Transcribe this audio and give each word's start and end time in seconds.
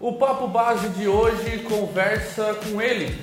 O 0.00 0.12
Papo 0.12 0.46
Base 0.46 0.90
de 0.90 1.08
hoje 1.08 1.58
conversa 1.64 2.54
com 2.54 2.80
ele, 2.80 3.20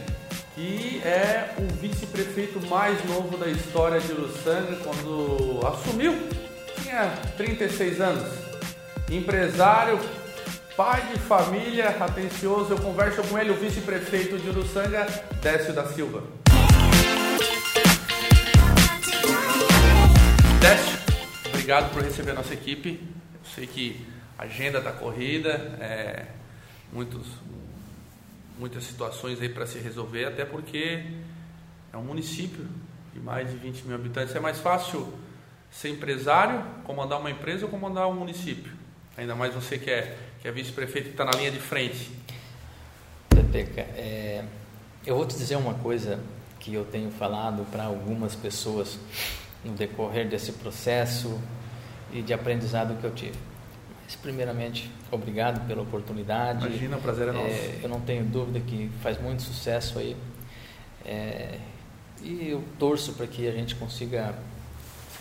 que 0.53 1.01
é 1.05 1.55
o 1.57 1.73
vice-prefeito 1.75 2.59
mais 2.67 3.01
novo 3.05 3.37
da 3.37 3.47
história 3.47 3.97
de 4.01 4.11
Uruçanga, 4.11 4.75
quando 4.83 5.65
assumiu, 5.65 6.13
tinha 6.81 7.13
36 7.37 8.01
anos. 8.01 8.29
Empresário, 9.09 9.97
pai 10.75 11.01
de 11.13 11.19
família, 11.21 11.91
atencioso, 11.91 12.73
eu 12.73 12.77
converso 12.77 13.23
com 13.23 13.39
ele, 13.39 13.51
o 13.51 13.55
vice-prefeito 13.55 14.37
de 14.37 14.49
Uruçanga, 14.49 15.07
Décio 15.41 15.71
da 15.71 15.85
Silva. 15.85 16.23
Décio, 20.59 20.99
obrigado 21.47 21.93
por 21.93 22.03
receber 22.03 22.31
a 22.31 22.35
nossa 22.35 22.53
equipe. 22.53 22.99
Eu 23.33 23.49
sei 23.55 23.65
que 23.65 24.05
a 24.37 24.43
agenda 24.43 24.79
está 24.79 24.91
corrida, 24.91 25.51
é, 25.79 26.25
muitos, 26.91 27.27
muitas 28.57 28.83
situações 28.83 29.41
aí 29.41 29.49
para 29.49 29.65
se 29.65 29.79
resolver, 29.79 30.25
até 30.25 30.45
porque 30.45 31.05
é 31.91 31.97
um 31.97 32.03
município 32.03 32.67
de 33.13 33.19
mais 33.19 33.49
de 33.49 33.57
20 33.57 33.83
mil 33.83 33.95
habitantes. 33.95 34.35
É 34.35 34.39
mais 34.39 34.59
fácil 34.59 35.13
ser 35.71 35.89
empresário, 35.89 36.63
comandar 36.83 37.19
uma 37.19 37.31
empresa 37.31 37.65
ou 37.65 37.71
comandar 37.71 38.07
um 38.07 38.13
município? 38.13 38.71
Ainda 39.17 39.35
mais 39.35 39.53
você 39.53 39.77
que 39.77 39.89
é, 39.89 40.17
que 40.41 40.47
é 40.47 40.51
vice-prefeito 40.51 41.07
que 41.07 41.13
está 41.13 41.25
na 41.25 41.31
linha 41.31 41.51
de 41.51 41.59
frente. 41.59 42.11
Pepeca, 43.29 43.81
é, 43.81 44.43
eu 45.05 45.15
vou 45.15 45.25
te 45.25 45.37
dizer 45.37 45.55
uma 45.55 45.75
coisa 45.75 46.19
que 46.59 46.73
eu 46.73 46.83
tenho 46.83 47.11
falado 47.11 47.65
para 47.71 47.83
algumas 47.83 48.35
pessoas 48.35 48.99
no 49.63 49.73
decorrer 49.73 50.27
desse 50.27 50.51
processo 50.53 51.39
e 52.11 52.21
de 52.21 52.33
aprendizado 52.33 52.99
que 52.99 53.05
eu 53.05 53.11
tive. 53.11 53.37
Primeiramente, 54.21 54.89
obrigado 55.11 55.67
pela 55.67 55.81
oportunidade. 55.81 56.65
Imagina, 56.65 56.97
o 56.97 57.01
prazer 57.01 57.27
é 57.27 57.31
nosso. 57.31 57.47
É, 57.47 57.79
eu 57.83 57.89
não 57.89 58.01
tenho 58.01 58.23
dúvida 58.25 58.59
que 58.59 58.89
faz 59.01 59.21
muito 59.21 59.43
sucesso 59.43 59.99
aí. 59.99 60.15
É, 61.05 61.59
e 62.23 62.49
eu 62.49 62.63
torço 62.79 63.13
para 63.13 63.27
que 63.27 63.47
a 63.47 63.51
gente 63.51 63.75
consiga 63.75 64.35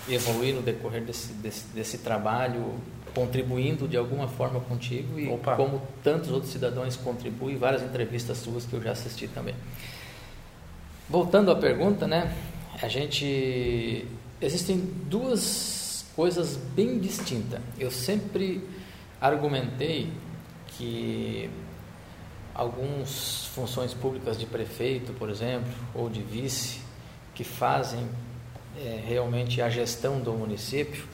evoluir 0.08 0.54
no 0.54 0.62
decorrer 0.62 1.02
desse, 1.02 1.32
desse, 1.34 1.66
desse 1.74 1.98
trabalho, 1.98 2.74
contribuindo 3.14 3.86
de 3.86 3.96
alguma 3.96 4.26
forma 4.26 4.60
contigo 4.60 5.18
e 5.18 5.28
Opa. 5.28 5.54
como 5.56 5.82
tantos 6.02 6.30
outros 6.30 6.50
cidadãos 6.50 6.96
contribuem, 6.96 7.56
várias 7.56 7.82
entrevistas 7.82 8.38
suas 8.38 8.66
que 8.66 8.74
eu 8.74 8.82
já 8.82 8.92
assisti 8.92 9.28
também. 9.28 9.54
Voltando 11.08 11.50
à 11.50 11.56
pergunta, 11.56 12.06
né? 12.06 12.34
A 12.82 12.88
gente 12.88 14.06
existem 14.40 14.78
duas 14.78 15.83
coisas 16.14 16.56
bem 16.56 16.98
distintas. 16.98 17.60
Eu 17.78 17.90
sempre 17.90 18.66
argumentei 19.20 20.12
que 20.66 21.50
algumas 22.54 23.46
funções 23.46 23.92
públicas 23.92 24.38
de 24.38 24.46
prefeito, 24.46 25.12
por 25.14 25.28
exemplo, 25.28 25.72
ou 25.94 26.08
de 26.08 26.22
vice, 26.22 26.80
que 27.34 27.42
fazem 27.42 28.08
é, 28.76 29.02
realmente 29.04 29.60
a 29.60 29.68
gestão 29.68 30.20
do 30.20 30.32
município, 30.32 31.04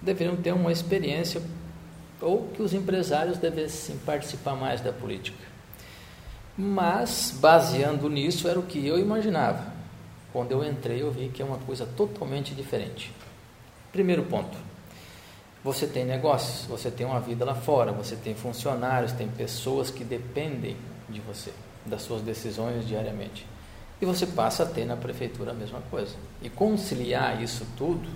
deveriam 0.00 0.36
ter 0.36 0.52
uma 0.52 0.72
experiência 0.72 1.42
ou 2.20 2.48
que 2.48 2.62
os 2.62 2.74
empresários 2.74 3.38
devessem 3.38 3.96
participar 3.98 4.54
mais 4.54 4.80
da 4.80 4.92
política. 4.92 5.50
Mas, 6.56 7.34
baseando 7.40 8.08
nisso, 8.10 8.46
era 8.46 8.58
o 8.58 8.62
que 8.62 8.86
eu 8.86 8.98
imaginava. 8.98 9.72
Quando 10.30 10.52
eu 10.52 10.62
entrei, 10.62 11.00
eu 11.00 11.10
vi 11.10 11.28
que 11.28 11.40
é 11.40 11.44
uma 11.44 11.58
coisa 11.58 11.86
totalmente 11.86 12.54
diferente. 12.54 13.10
Primeiro 13.92 14.24
ponto: 14.24 14.56
você 15.62 15.86
tem 15.86 16.04
negócios, 16.04 16.66
você 16.66 16.90
tem 16.90 17.06
uma 17.06 17.20
vida 17.20 17.44
lá 17.44 17.54
fora, 17.54 17.92
você 17.92 18.16
tem 18.16 18.34
funcionários, 18.34 19.12
tem 19.12 19.28
pessoas 19.28 19.90
que 19.90 20.04
dependem 20.04 20.76
de 21.08 21.20
você, 21.20 21.52
das 21.84 22.02
suas 22.02 22.22
decisões 22.22 22.86
diariamente. 22.86 23.46
E 24.00 24.06
você 24.06 24.26
passa 24.26 24.62
a 24.62 24.66
ter 24.66 24.86
na 24.86 24.96
prefeitura 24.96 25.50
a 25.50 25.54
mesma 25.54 25.82
coisa. 25.90 26.14
E 26.40 26.48
conciliar 26.48 27.42
isso 27.42 27.66
tudo 27.76 28.08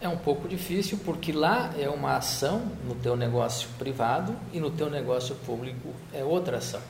é 0.00 0.08
um 0.08 0.16
pouco 0.16 0.48
difícil 0.48 0.98
porque 1.04 1.32
lá 1.32 1.74
é 1.78 1.88
uma 1.88 2.16
ação 2.16 2.72
no 2.86 2.94
teu 2.94 3.16
negócio 3.16 3.68
privado 3.78 4.34
e 4.52 4.60
no 4.60 4.70
teu 4.70 4.88
negócio 4.88 5.34
público 5.34 5.92
é 6.14 6.24
outra 6.24 6.58
ação. 6.58 6.80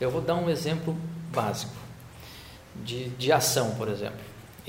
Eu 0.00 0.10
vou 0.10 0.20
dar 0.20 0.34
um 0.34 0.48
exemplo 0.48 0.96
básico 1.30 1.74
de, 2.82 3.10
de 3.10 3.30
ação, 3.30 3.74
por 3.76 3.88
exemplo. 3.88 4.18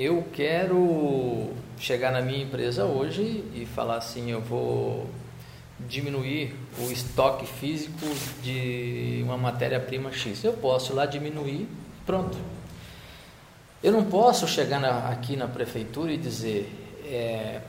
Eu 0.01 0.25
quero 0.34 1.51
chegar 1.78 2.12
na 2.12 2.23
minha 2.23 2.41
empresa 2.41 2.85
hoje 2.85 3.44
e 3.53 3.67
falar 3.67 3.97
assim, 3.97 4.31
eu 4.31 4.41
vou 4.41 5.07
diminuir 5.79 6.56
o 6.79 6.91
estoque 6.91 7.45
físico 7.45 8.07
de 8.41 9.22
uma 9.23 9.38
matéria-prima 9.38 10.12
X. 10.12 10.44
Eu 10.44 10.53
posso 10.53 10.95
lá 10.95 11.06
diminuir, 11.06 11.67
pronto. 12.03 12.35
Eu 13.84 13.91
não 13.91 14.03
posso 14.03 14.47
chegar 14.47 14.79
na, 14.79 15.09
aqui 15.09 15.35
na 15.35 15.47
prefeitura 15.47 16.12
e 16.12 16.18
dizer, 16.18 16.68
é, 17.06 17.62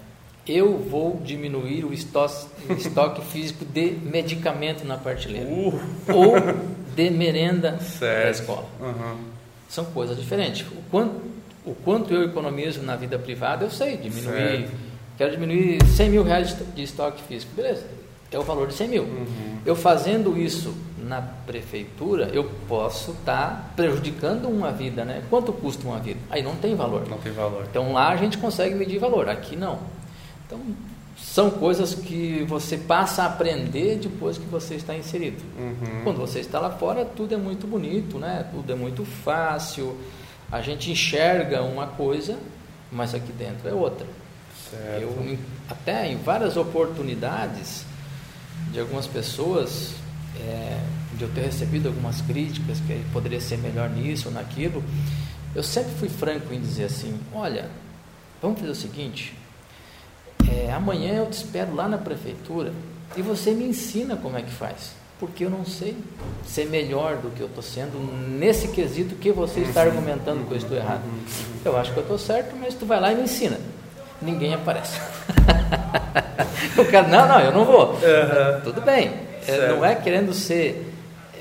eu 0.49 0.79
vou 0.79 1.21
diminuir 1.23 1.85
o 1.85 1.93
estoque, 1.93 2.47
estoque 2.79 3.21
físico 3.27 3.63
de 3.67 3.91
medicamento 3.91 4.87
na 4.87 4.97
partilheira. 4.97 5.51
Uh. 5.51 5.79
Ou 6.09 6.37
de 6.97 7.11
merenda 7.11 7.79
Certo. 7.79 8.25
da 8.25 8.31
escola. 8.31 8.69
Uhum. 8.81 9.19
São 9.69 9.85
coisas 9.85 10.17
diferentes. 10.17 10.67
O 10.67 10.83
quanto, 10.91 11.32
o 11.65 11.75
quanto 11.75 12.13
eu 12.13 12.25
economizo 12.25 12.83
na 12.83 12.97
vida 12.97 13.19
privada, 13.19 13.65
eu 13.65 13.71
sei 13.71 13.97
diminuir. 13.97 14.23
Certo. 14.23 14.73
Quero 15.17 15.31
diminuir 15.33 15.85
100 15.85 16.11
mil 16.11 16.23
reais 16.23 16.57
de 16.75 16.83
estoque 16.83 17.23
físico. 17.23 17.53
Beleza, 17.55 17.85
é 18.31 18.39
o 18.39 18.43
valor 18.43 18.67
de 18.69 18.75
100 18.75 18.89
mil. 18.89 19.03
Uhum. 19.03 19.59
Eu 19.65 19.77
fazendo 19.77 20.37
isso 20.37 20.75
na 20.99 21.21
prefeitura, 21.21 22.31
eu 22.33 22.51
posso 22.69 23.13
estar 23.13 23.73
prejudicando 23.77 24.49
uma 24.49 24.73
vida, 24.73 25.05
né? 25.05 25.23
Quanto 25.29 25.53
custa 25.53 25.87
uma 25.87 25.99
vida? 25.99 26.19
Aí 26.31 26.43
não 26.43 26.57
tem 26.57 26.75
valor. 26.75 27.07
Não 27.09 27.19
tem 27.19 27.33
valor. 27.33 27.67
Então 27.71 27.93
lá 27.93 28.09
a 28.09 28.17
gente 28.17 28.39
consegue 28.39 28.75
medir 28.75 28.99
valor, 28.99 29.29
aqui 29.29 29.55
não. 29.55 29.79
Então 30.47 30.59
são 31.17 31.51
coisas 31.51 31.95
que 31.95 32.45
você 32.49 32.77
passa 32.77 33.23
a 33.23 33.27
aprender 33.27 33.97
depois 33.97 34.39
que 34.39 34.47
você 34.47 34.75
está 34.75 34.97
inserido. 34.97 35.43
Uhum. 35.59 36.03
Quando 36.05 36.19
você 36.19 36.41
está 36.41 36.59
lá 36.59 36.71
fora, 36.71 37.05
tudo 37.05 37.35
é 37.35 37.37
muito 37.37 37.67
bonito, 37.67 38.19
né? 38.19 38.47
Tudo 38.51 38.73
é 38.73 38.75
muito 38.75 39.05
fácil. 39.05 39.97
A 40.53 40.61
gente 40.61 40.91
enxerga 40.91 41.63
uma 41.63 41.87
coisa, 41.87 42.39
mas 42.91 43.15
aqui 43.15 43.33
dentro 43.33 43.67
é 43.67 43.73
outra. 43.73 44.07
Certo. 44.71 45.01
Eu 45.01 45.39
até 45.69 46.13
em 46.13 46.19
várias 46.19 46.59
oportunidades 46.59 47.87
de 48.71 48.79
algumas 48.79 49.07
pessoas, 49.07 49.95
é, 50.39 50.79
de 51.15 51.25
eu 51.25 51.31
ter 51.31 51.41
recebido 51.47 51.89
algumas 51.89 52.21
críticas 52.21 52.79
que 52.81 53.03
poderia 53.15 53.41
ser 53.41 53.57
melhor 53.57 53.89
nisso 53.89 54.29
ou 54.29 54.35
naquilo, 54.35 54.85
eu 55.55 55.63
sempre 55.63 55.93
fui 55.93 56.11
franco 56.11 56.53
em 56.53 56.61
dizer 56.61 56.85
assim, 56.85 57.19
olha, 57.33 57.71
vamos 58.41 58.61
fazer 58.61 58.73
o 58.73 58.75
seguinte, 58.75 59.35
é, 60.51 60.71
amanhã 60.71 61.15
eu 61.15 61.27
te 61.27 61.35
espero 61.35 61.75
lá 61.75 61.89
na 61.89 61.99
prefeitura 61.99 62.73
e 63.17 63.23
você 63.23 63.53
me 63.53 63.65
ensina 63.65 64.17
como 64.17 64.37
é 64.37 64.43
que 64.43 64.51
faz. 64.51 64.93
Porque 65.23 65.45
eu 65.45 65.51
não 65.51 65.65
sei 65.65 65.97
ser 66.45 66.65
melhor 66.67 67.15
do 67.19 67.31
que 67.31 67.41
eu 67.41 67.47
estou 67.47 67.63
sendo 67.63 67.97
nesse 68.29 68.67
quesito 68.67 69.15
que 69.15 69.31
você 69.31 69.61
está 69.61 69.83
argumentando 69.83 70.45
que 70.47 70.53
eu 70.53 70.57
estou 70.57 70.77
errado. 70.77 71.03
Eu 71.65 71.77
acho 71.77 71.93
que 71.93 71.99
eu 71.99 72.03
estou 72.03 72.19
certo, 72.19 72.57
mas 72.61 72.75
tu 72.75 72.85
vai 72.85 72.99
lá 73.01 73.13
e 73.13 73.15
me 73.15 73.23
ensina. 73.23 73.57
Ninguém 74.21 74.53
aparece. 74.53 74.99
o 76.77 76.85
cara, 76.87 77.07
não, 77.07 77.29
não, 77.29 77.39
eu 77.39 77.53
não 77.53 77.65
vou. 77.65 77.97
Tudo 78.65 78.81
bem. 78.81 79.13
É, 79.47 79.69
não 79.69 79.85
é 79.85 79.95
querendo 79.95 80.35
ser 80.35 80.93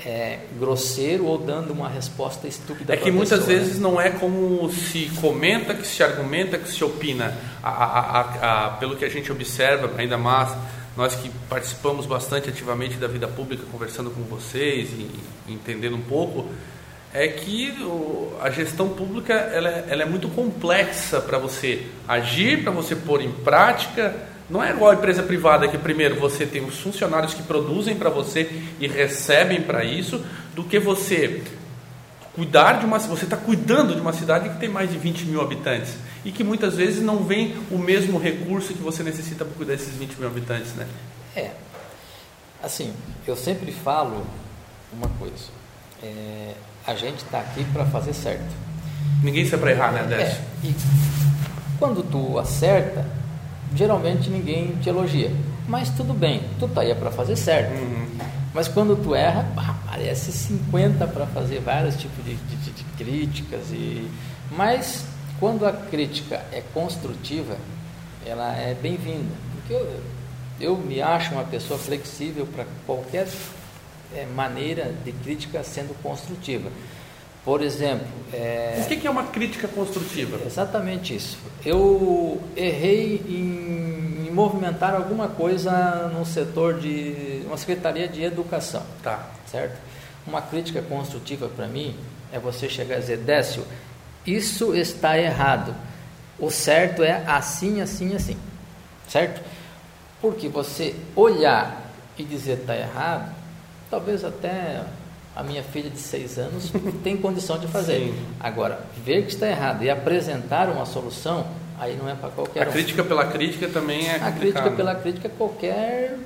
é, 0.05 0.37
grosseiro 0.59 1.25
ou 1.25 1.39
dando 1.39 1.71
uma 1.73 1.89
resposta 1.89 2.47
estúpida 2.47 2.93
É 2.93 2.97
que 2.97 3.09
muitas 3.11 3.39
pessoa, 3.39 3.57
né? 3.57 3.63
vezes 3.63 3.79
não 3.79 3.99
é 3.99 4.11
como 4.11 4.71
se 4.71 5.09
comenta, 5.19 5.73
que 5.73 5.87
se 5.87 6.03
argumenta, 6.03 6.59
que 6.59 6.69
se 6.69 6.83
opina. 6.83 7.33
A- 7.63 7.69
a- 7.69 8.19
a- 8.65 8.69
pelo 8.77 8.95
que 8.95 9.05
a 9.05 9.09
gente 9.09 9.31
observa, 9.31 9.89
ainda 9.97 10.19
mais 10.19 10.51
nós 10.95 11.15
que 11.15 11.29
participamos 11.49 12.05
bastante 12.05 12.49
ativamente 12.49 12.97
da 12.97 13.07
vida 13.07 13.27
pública, 13.27 13.63
conversando 13.71 14.11
com 14.11 14.21
vocês 14.23 14.89
e, 14.89 15.09
entendendo 15.47 15.95
um 15.95 16.01
pouco, 16.01 16.49
é 17.13 17.27
que 17.27 17.73
a 18.41 18.49
gestão 18.49 18.89
pública 18.89 19.33
ela 19.33 19.69
é, 19.69 19.85
ela 19.89 20.03
é 20.03 20.05
muito 20.05 20.29
complexa 20.29 21.19
para 21.19 21.37
você 21.37 21.87
agir, 22.07 22.63
para 22.63 22.71
você 22.71 22.95
pôr 22.95 23.21
em 23.21 23.31
prática. 23.31 24.15
Não 24.49 24.63
é 24.63 24.71
igual 24.71 24.91
a 24.91 24.95
empresa 24.95 25.23
privada 25.23 25.67
que 25.67 25.77
primeiro 25.77 26.15
você 26.19 26.45
tem 26.45 26.63
os 26.63 26.79
funcionários 26.79 27.33
que 27.33 27.43
produzem 27.43 27.95
para 27.95 28.09
você 28.09 28.49
e 28.79 28.87
recebem 28.87 29.61
para 29.61 29.83
isso, 29.83 30.23
do 30.53 30.63
que 30.63 30.77
você 30.79 31.41
cuidar 32.33 32.79
de 32.79 32.85
uma 32.85 32.99
você 32.99 33.25
está 33.25 33.37
cuidando 33.37 33.93
de 33.93 34.01
uma 34.01 34.13
cidade 34.13 34.49
que 34.49 34.57
tem 34.57 34.69
mais 34.69 34.89
de 34.89 34.97
20 34.97 35.25
mil 35.25 35.41
habitantes 35.41 35.95
e 36.23 36.31
que 36.31 36.43
muitas 36.43 36.75
vezes 36.75 37.01
não 37.01 37.23
vem 37.23 37.55
o 37.69 37.77
mesmo 37.77 38.17
recurso 38.17 38.73
que 38.73 38.81
você 38.81 39.03
necessita 39.03 39.43
para 39.43 39.53
cuidar 39.55 39.73
desses 39.73 39.95
20 39.95 40.15
mil 40.15 40.27
habitantes, 40.27 40.73
né? 40.75 40.87
É. 41.35 41.51
Assim, 42.63 42.93
eu 43.27 43.35
sempre 43.35 43.71
falo 43.71 44.25
uma 44.93 45.07
coisa. 45.19 45.49
É, 46.03 46.53
a 46.85 46.95
gente 46.95 47.23
está 47.23 47.39
aqui 47.39 47.63
para 47.65 47.85
fazer 47.85 48.13
certo. 48.13 48.53
Ninguém 49.23 49.45
sai 49.47 49.59
para 49.59 49.71
errar, 49.71 49.91
né, 49.91 50.03
Décio? 50.03 50.41
É, 50.63 50.67
e 50.67 50.75
quando 51.77 52.03
tu 52.03 52.37
acerta, 52.39 53.05
geralmente 53.75 54.29
ninguém 54.29 54.75
te 54.81 54.89
elogia. 54.89 55.31
Mas 55.67 55.89
tudo 55.89 56.13
bem, 56.13 56.43
tu 56.59 56.67
tá 56.67 56.81
aí 56.81 56.93
para 56.93 57.11
fazer 57.11 57.35
certo. 57.35 57.73
Uhum. 57.73 58.07
Mas 58.53 58.67
quando 58.67 59.01
tu 59.01 59.15
erra, 59.15 59.47
aparece 59.55 60.31
50 60.31 61.07
para 61.07 61.25
fazer 61.27 61.59
vários 61.59 61.95
tipos 61.95 62.23
de, 62.25 62.35
de, 62.35 62.71
de 62.71 62.83
críticas. 62.97 63.69
E... 63.71 64.09
Mas 64.51 65.05
quando 65.39 65.65
a 65.65 65.71
crítica 65.71 66.43
é 66.51 66.61
construtiva, 66.73 67.57
ela 68.25 68.53
é 68.55 68.73
bem-vinda. 68.73 69.33
Porque 69.55 69.73
eu, 69.73 70.01
eu 70.59 70.77
me 70.77 71.01
acho 71.01 71.33
uma 71.33 71.45
pessoa 71.45 71.79
flexível 71.79 72.45
para 72.45 72.65
qualquer 72.85 73.27
é, 74.13 74.25
maneira 74.25 74.93
de 75.03 75.11
crítica 75.13 75.63
sendo 75.63 75.95
construtiva. 76.03 76.69
Por 77.43 77.61
exemplo. 77.61 78.07
É... 78.31 78.81
O 78.81 78.87
que 78.87 79.05
é 79.05 79.09
uma 79.09 79.25
crítica 79.25 79.67
construtiva? 79.67 80.39
Exatamente 80.45 81.15
isso. 81.15 81.37
Eu 81.65 82.41
errei 82.55 83.21
em, 83.27 84.27
em, 84.27 84.31
movimentar 84.31 84.93
alguma 84.93 85.27
coisa 85.27 86.09
no 86.13 86.25
setor 86.25 86.79
de 86.79 87.41
uma 87.45 87.57
secretaria 87.57 88.07
de 88.07 88.23
educação. 88.23 88.83
Tá. 89.01 89.27
Certo? 89.47 89.77
Uma 90.25 90.41
crítica 90.41 90.81
construtiva 90.81 91.49
para 91.49 91.67
mim 91.67 91.95
é 92.31 92.39
você 92.39 92.69
chegar 92.69 92.97
a 92.97 92.99
dizer, 92.99 93.17
Décio, 93.17 93.65
isso 94.25 94.75
está 94.75 95.17
errado. 95.17 95.75
O 96.39 96.49
certo 96.49 97.03
é 97.03 97.23
assim, 97.25 97.81
assim, 97.81 98.15
assim. 98.15 98.37
Certo? 99.07 99.41
Porque 100.21 100.47
você 100.47 100.95
olhar 101.15 101.91
e 102.17 102.23
dizer 102.23 102.59
está 102.59 102.77
errado, 102.77 103.33
talvez 103.89 104.23
até 104.23 104.83
a 105.35 105.43
minha 105.43 105.63
filha 105.63 105.89
de 105.89 105.99
seis 105.99 106.37
anos 106.37 106.71
tem 107.03 107.17
condição 107.17 107.57
de 107.57 107.67
fazer. 107.67 107.99
Sim. 107.99 108.25
Agora, 108.39 108.81
ver 109.03 109.23
que 109.23 109.33
está 109.33 109.47
errado 109.47 109.83
e 109.83 109.89
apresentar 109.89 110.69
uma 110.69 110.85
solução, 110.85 111.47
aí 111.79 111.95
não 111.95 112.09
é 112.09 112.15
para 112.15 112.29
qualquer 112.29 112.65
A 112.65 112.69
um. 112.69 112.71
crítica 112.71 113.03
pela 113.03 113.25
crítica 113.25 113.67
também 113.67 114.07
é 114.07 114.15
A 114.15 114.31
crítica 114.31 114.71
pela 114.71 114.95
crítica 114.95 115.29
qualquer 115.29 116.17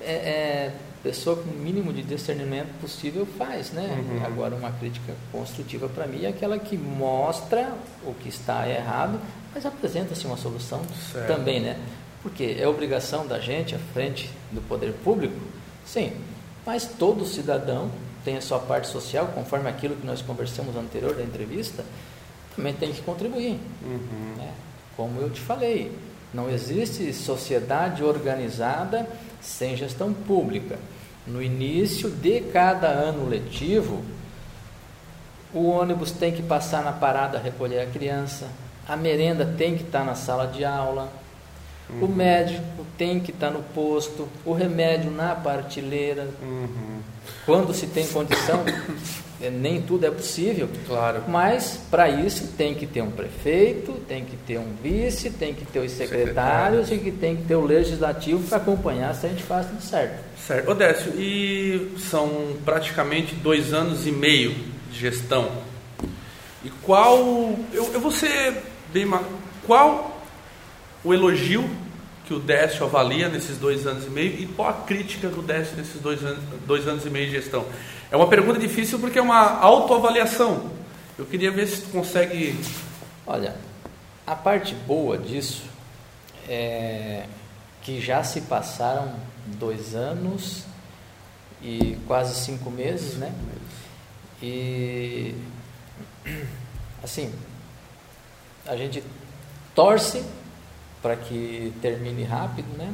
é, 0.00 0.12
é, 0.12 0.72
pessoa 1.02 1.36
com 1.36 1.50
o 1.50 1.54
mínimo 1.54 1.92
de 1.92 2.02
discernimento 2.02 2.68
possível 2.80 3.26
faz, 3.38 3.70
né? 3.72 4.02
Uhum. 4.08 4.24
Agora, 4.24 4.54
uma 4.54 4.72
crítica 4.72 5.12
construtiva 5.30 5.88
para 5.88 6.06
mim 6.06 6.24
é 6.24 6.28
aquela 6.28 6.58
que 6.58 6.78
mostra 6.78 7.72
o 8.02 8.14
que 8.14 8.28
está 8.28 8.68
errado, 8.68 9.20
mas 9.54 9.66
apresenta-se 9.66 10.26
uma 10.26 10.38
solução 10.38 10.80
certo. 11.12 11.26
também, 11.26 11.60
né? 11.60 11.78
Porque 12.22 12.56
é 12.58 12.66
obrigação 12.66 13.26
da 13.26 13.38
gente, 13.38 13.74
à 13.74 13.78
frente 13.92 14.30
do 14.50 14.62
poder 14.62 14.94
público, 15.04 15.36
sim, 15.84 16.12
mas 16.64 16.86
todo 16.86 17.26
cidadão 17.26 17.90
tem 18.24 18.36
a 18.36 18.40
sua 18.40 18.58
parte 18.58 18.88
social, 18.88 19.30
conforme 19.34 19.68
aquilo 19.68 19.96
que 19.96 20.06
nós 20.06 20.22
conversamos 20.22 20.76
anterior 20.76 21.14
da 21.14 21.22
entrevista, 21.22 21.84
também 22.56 22.72
tem 22.72 22.92
que 22.92 23.02
contribuir. 23.02 23.58
Uhum. 23.82 24.34
Né? 24.36 24.52
Como 24.96 25.20
eu 25.20 25.30
te 25.30 25.40
falei, 25.40 25.92
não 26.32 26.50
existe 26.50 27.12
sociedade 27.12 28.02
organizada 28.02 29.06
sem 29.40 29.76
gestão 29.76 30.12
pública. 30.12 30.78
No 31.26 31.42
início 31.42 32.10
de 32.10 32.40
cada 32.40 32.88
ano 32.88 33.28
letivo, 33.28 34.02
o 35.52 35.66
ônibus 35.68 36.10
tem 36.10 36.32
que 36.32 36.42
passar 36.42 36.82
na 36.82 36.92
parada 36.92 37.38
recolher 37.38 37.80
a 37.80 37.86
criança, 37.86 38.48
a 38.86 38.96
merenda 38.96 39.46
tem 39.56 39.76
que 39.76 39.84
estar 39.84 40.04
na 40.04 40.14
sala 40.14 40.46
de 40.46 40.64
aula, 40.64 41.08
uhum. 41.88 42.04
o 42.04 42.08
médico 42.08 42.84
tem 42.98 43.20
que 43.20 43.30
estar 43.30 43.50
no 43.50 43.62
posto, 43.62 44.28
o 44.44 44.52
remédio 44.52 45.10
na 45.10 45.34
partilheira. 45.34 46.28
Uhum. 46.42 47.00
Quando 47.44 47.74
se 47.74 47.86
tem 47.86 48.06
condição, 48.06 48.64
é, 49.40 49.50
nem 49.50 49.82
tudo 49.82 50.06
é 50.06 50.10
possível. 50.10 50.68
Claro. 50.86 51.22
Mas 51.28 51.78
para 51.90 52.08
isso 52.08 52.48
tem 52.56 52.74
que 52.74 52.86
ter 52.86 53.02
um 53.02 53.10
prefeito, 53.10 53.92
tem 54.08 54.24
que 54.24 54.36
ter 54.36 54.58
um 54.58 54.74
vice, 54.82 55.30
tem 55.30 55.52
que 55.52 55.64
ter 55.66 55.80
os 55.80 55.92
secretários 55.92 56.88
Secretário. 56.88 57.08
e 57.08 57.12
que 57.12 57.18
tem 57.18 57.36
que 57.36 57.44
ter 57.44 57.56
o 57.56 57.64
legislativo 57.64 58.42
para 58.48 58.58
acompanhar 58.58 59.14
se 59.14 59.26
a 59.26 59.28
gente 59.28 59.42
faz 59.42 59.66
tudo 59.66 59.82
certo. 59.82 60.24
Certo. 60.46 60.70
Odécio, 60.70 61.12
e 61.18 61.94
são 61.98 62.56
praticamente 62.64 63.34
dois 63.34 63.72
anos 63.72 64.06
e 64.06 64.12
meio 64.12 64.54
de 64.90 64.98
gestão. 64.98 65.50
E 66.64 66.70
qual. 66.82 67.18
Eu, 67.72 67.90
eu 67.92 68.00
vou 68.00 68.10
ser 68.10 68.62
bem. 68.92 69.10
Qual 69.66 70.22
o 71.02 71.12
elogio 71.12 71.68
que 72.24 72.32
o 72.32 72.38
Décio 72.38 72.86
avalia 72.86 73.28
nesses 73.28 73.58
dois 73.58 73.86
anos 73.86 74.06
e 74.06 74.10
meio 74.10 74.40
e 74.40 74.46
qual 74.46 74.68
a 74.68 74.72
crítica 74.72 75.28
do 75.28 75.42
Décio 75.42 75.76
nesses 75.76 76.00
dois 76.00 76.24
anos, 76.24 76.42
dois 76.66 76.88
anos 76.88 77.04
e 77.04 77.10
meio 77.10 77.26
de 77.26 77.32
gestão? 77.32 77.66
É 78.10 78.16
uma 78.16 78.28
pergunta 78.28 78.58
difícil 78.58 78.98
porque 78.98 79.18
é 79.18 79.22
uma 79.22 79.58
autoavaliação. 79.58 80.70
Eu 81.18 81.26
queria 81.26 81.50
ver 81.50 81.66
se 81.66 81.82
tu 81.82 81.90
consegue. 81.90 82.58
Olha, 83.26 83.56
a 84.26 84.34
parte 84.34 84.74
boa 84.74 85.18
disso 85.18 85.64
é 86.48 87.26
que 87.82 88.00
já 88.00 88.24
se 88.24 88.40
passaram 88.42 89.14
dois 89.58 89.94
anos 89.94 90.64
e 91.62 91.98
quase 92.06 92.34
cinco 92.34 92.70
meses, 92.70 93.16
né? 93.16 93.32
E 94.42 95.34
assim, 97.02 97.32
a 98.66 98.76
gente 98.76 99.02
torce 99.74 100.24
para 101.04 101.16
que 101.16 101.70
termine 101.82 102.24
rápido, 102.24 102.66
né? 102.78 102.90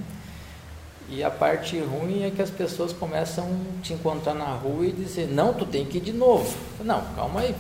E 1.09 1.23
a 1.23 1.31
parte 1.31 1.79
ruim 1.79 2.25
é 2.25 2.31
que 2.31 2.43
as 2.43 2.51
pessoas 2.51 2.93
começam 2.93 3.45
a 3.45 3.83
te 3.83 3.93
encontrar 3.93 4.35
na 4.35 4.47
rua 4.47 4.85
e 4.85 4.91
dizer, 4.91 5.29
não, 5.29 5.55
tu 5.55 5.65
tem 5.65 5.85
que 5.85 5.99
ir 5.99 6.01
de 6.01 6.13
novo. 6.13 6.53
Não, 6.85 7.05
calma 7.15 7.43
aí, 7.43 7.55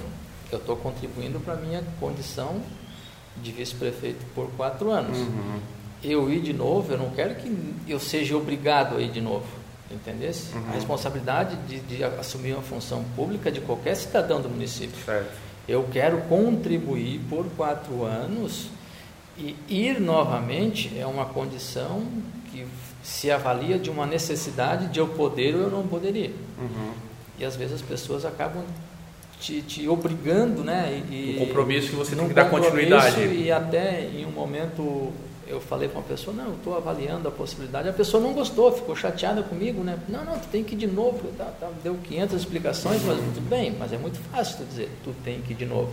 eu 0.50 0.58
estou 0.58 0.76
contribuindo 0.76 1.38
para 1.38 1.54
a 1.54 1.56
minha 1.56 1.84
condição 2.00 2.60
de 3.36 3.52
vice-prefeito 3.52 4.26
por 4.34 4.50
quatro 4.56 4.90
anos. 4.90 5.18
Uhum. 5.18 5.60
Eu 6.02 6.28
ir 6.28 6.40
de 6.40 6.52
novo, 6.52 6.92
eu 6.92 6.98
não 6.98 7.10
quero 7.10 7.36
que 7.36 7.74
eu 7.86 8.00
seja 8.00 8.36
obrigado 8.36 8.96
a 8.96 9.00
ir 9.00 9.12
de 9.12 9.20
novo. 9.20 9.46
Entendeu? 9.88 10.32
Uhum. 10.52 10.68
A 10.68 10.72
responsabilidade 10.72 11.56
de, 11.68 11.78
de, 11.78 12.02
assumir 12.02 12.54
uma 12.54 12.62
função 12.62 13.04
pública 13.14 13.52
de 13.52 13.60
qualquer 13.60 13.94
cidadão 13.94 14.40
do 14.40 14.48
município. 14.48 14.96
Certo. 15.04 15.30
Eu 15.68 15.88
quero 15.92 16.22
contribuir 16.22 17.20
por 17.28 17.46
quatro 17.56 18.02
anos 18.02 18.68
e 19.38 19.56
ir 19.68 20.00
novamente 20.00 20.98
é 20.98 21.06
uma 21.06 21.24
condição 21.24 22.02
que 22.50 22.66
se 23.02 23.30
avalia 23.30 23.78
de 23.78 23.90
uma 23.90 24.06
necessidade 24.06 24.88
de 24.88 24.98
eu 24.98 25.08
poder 25.08 25.54
ou 25.54 25.62
eu 25.62 25.70
não 25.70 25.86
poderia. 25.86 26.32
Uhum. 26.58 26.92
E 27.38 27.44
às 27.44 27.56
vezes 27.56 27.76
as 27.76 27.82
pessoas 27.82 28.24
acabam 28.24 28.64
te, 29.40 29.62
te 29.62 29.88
obrigando, 29.88 30.62
né? 30.62 31.02
E, 31.10 31.36
um 31.40 31.46
compromisso 31.46 31.88
que 31.88 31.96
você 31.96 32.14
tem 32.14 32.28
que 32.28 32.34
dar 32.34 32.50
continuidade. 32.50 33.20
E 33.20 33.50
até 33.50 34.02
em 34.04 34.26
um 34.26 34.30
momento 34.30 35.12
eu 35.50 35.60
falei 35.60 35.88
para 35.88 35.98
uma 35.98 36.06
pessoa, 36.06 36.34
não, 36.34 36.46
eu 36.46 36.54
estou 36.54 36.76
avaliando 36.76 37.26
a 37.26 37.30
possibilidade. 37.30 37.88
A 37.88 37.92
pessoa 37.92 38.22
não 38.22 38.32
gostou, 38.32 38.70
ficou 38.70 38.94
chateada 38.94 39.42
comigo, 39.42 39.82
né? 39.82 39.98
Não, 40.08 40.24
não, 40.24 40.38
tu 40.38 40.46
tem 40.48 40.62
que 40.62 40.74
ir 40.74 40.78
de 40.78 40.86
novo. 40.86 41.26
Tá, 41.36 41.46
tá, 41.58 41.68
deu 41.82 41.96
500 41.96 42.36
explicações, 42.36 43.02
mas 43.04 43.16
tudo 43.16 43.48
bem, 43.48 43.74
mas 43.76 43.92
é 43.92 43.98
muito 43.98 44.18
fácil 44.30 44.58
tu 44.58 44.64
dizer, 44.64 44.90
tu 45.02 45.12
tem 45.24 45.40
que 45.40 45.52
ir 45.52 45.56
de 45.56 45.66
novo. 45.66 45.92